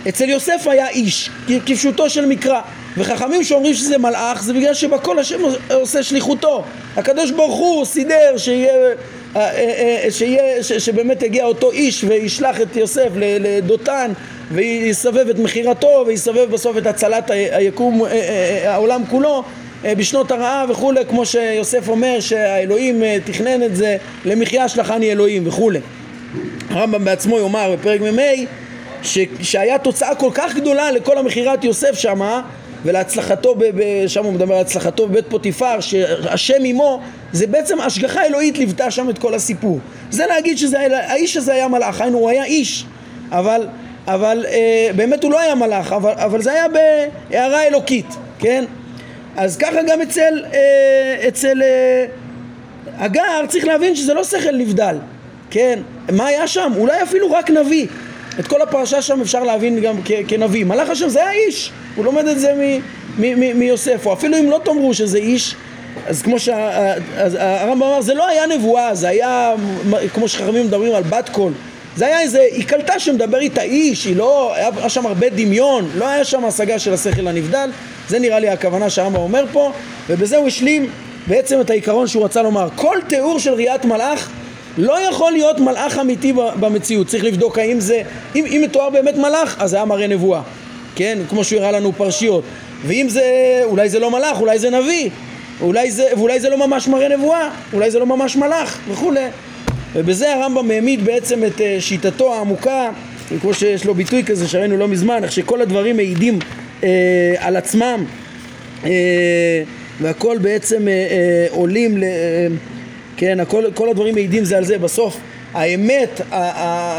[0.09, 1.31] אצל יוסף היה איש,
[1.67, 2.61] כפשוטו של מקרא.
[2.97, 5.39] וחכמים שאומרים שזה מלאך זה בגלל שבכל השם
[5.71, 6.65] עושה שליחותו.
[6.97, 8.95] הקדוש ברוך הוא סידר שיהיה, אה,
[9.37, 14.13] אה, אה, שיהיה, שבאמת יגיע אותו איש וישלח את יוסף לדותן
[14.51, 18.15] ויסבב את מכירתו ויסבב בסוף את הצלת היקום, אה, אה,
[18.65, 19.45] אה, העולם כולו
[19.85, 25.81] בשנות הרעב וכולי, כמו שיוסף אומר שהאלוהים תכנן את זה למחיה שלחני אלוהים וכולי.
[26.71, 28.23] הרמב"ם בעצמו יאמר בפרק מ"ה
[29.43, 32.43] שהיה תוצאה כל כך גדולה לכל המכירת יוסף שמה
[32.85, 33.55] ולהצלחתו,
[34.07, 37.01] שם הוא מדבר על הצלחתו בבית פוטיפר, שהשם עמו,
[37.33, 39.79] זה בעצם השגחה אלוהית ליוותה שם את כל הסיפור.
[40.11, 42.85] זה להגיד שהאיש הזה היה מלאך, היינו הוא היה איש,
[43.31, 43.67] אבל
[44.09, 48.07] אבל אה, באמת הוא לא היה מלאך, אבל, אבל זה היה בהערה אלוקית,
[48.39, 48.65] כן?
[49.37, 52.05] אז ככה גם אצל, אה, אצל אה,
[52.99, 54.97] הגר צריך להבין שזה לא שכל נבדל,
[55.51, 55.79] כן?
[56.13, 56.73] מה היה שם?
[56.77, 57.87] אולי אפילו רק נביא.
[58.41, 59.97] את כל הפרשה שם אפשר להבין גם
[60.29, 60.65] כנביא.
[60.65, 62.77] מלאך השם זה היה איש, הוא לומד את זה
[63.55, 65.55] מיוסף, או אפילו אם לא תאמרו שזה איש,
[66.07, 69.55] אז כמו שהרמב"ם אמר, זה לא היה נבואה, זה היה,
[70.15, 71.53] כמו שחכמים מדברים על בת קול,
[71.99, 76.09] זה היה איזה, היא קלטה שמדבר איתה איש, היא לא, היה שם הרבה דמיון, לא
[76.09, 77.71] היה שם השגה של השכל הנבדל,
[78.09, 79.73] זה נראה לי הכוונה שהרמב"ם אומר פה,
[80.09, 80.91] ובזה הוא השלים
[81.27, 82.69] בעצם את העיקרון שהוא רצה לומר.
[82.77, 84.31] כל תיאור של ראיית מלאך
[84.77, 88.03] לא יכול להיות מלאך אמיתי במציאות, צריך לבדוק האם זה,
[88.37, 90.41] אם, אם מתואר באמת מלאך, אז זה היה מראה נבואה,
[90.95, 91.19] כן?
[91.29, 92.45] כמו שהוא הראה לנו פרשיות.
[92.87, 93.25] ואם זה,
[93.65, 95.11] אולי זה לא מלאך, אולי זה נביא,
[95.61, 99.27] אולי זה, ואולי זה לא ממש מראה נבואה, אולי זה לא ממש מלאך וכולי.
[99.95, 102.91] ובזה הרמב"ם העמיד בעצם את אה, שיטתו העמוקה,
[103.41, 106.39] כמו שיש לו ביטוי כזה שראינו לא מזמן, איך שכל הדברים מעידים
[106.85, 108.05] אה, על עצמם
[108.85, 109.63] אה,
[110.01, 112.47] והכל בעצם אה, אה, עולים, ל, אה,
[113.17, 115.17] כן, הכל, כל הדברים מעידים זה על זה, בסוף
[115.55, 116.21] האמת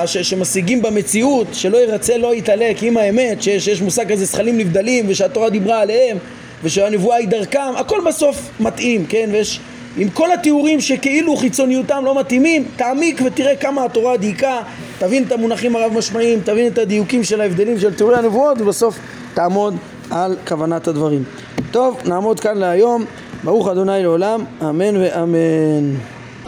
[0.06, 5.06] ש, שמשיגים במציאות, שלא ירצה לא יתעלק עם האמת, שיש, שיש מושג כזה זכלים נבדלים
[5.08, 6.18] ושהתורה דיברה עליהם
[6.64, 9.60] ושהנבואה היא דרכם, הכל בסוף מתאים, כן, ויש
[10.00, 14.62] עם כל התיאורים שכאילו חיצוניותם לא מתאימים, תעמיק ותראה כמה התורה דייקה,
[15.00, 19.00] תבין את המונחים הרב משמעיים, תבין את הדיוקים של ההבדלים של תיאורי הנבואות ובסוף
[19.34, 19.76] תעמוד
[20.12, 21.24] על כוונת הדברים.
[21.72, 23.06] טוב, נעמוד כאן להיום.
[23.44, 26.19] ברוך אדוני לעולם, אמן ואמן.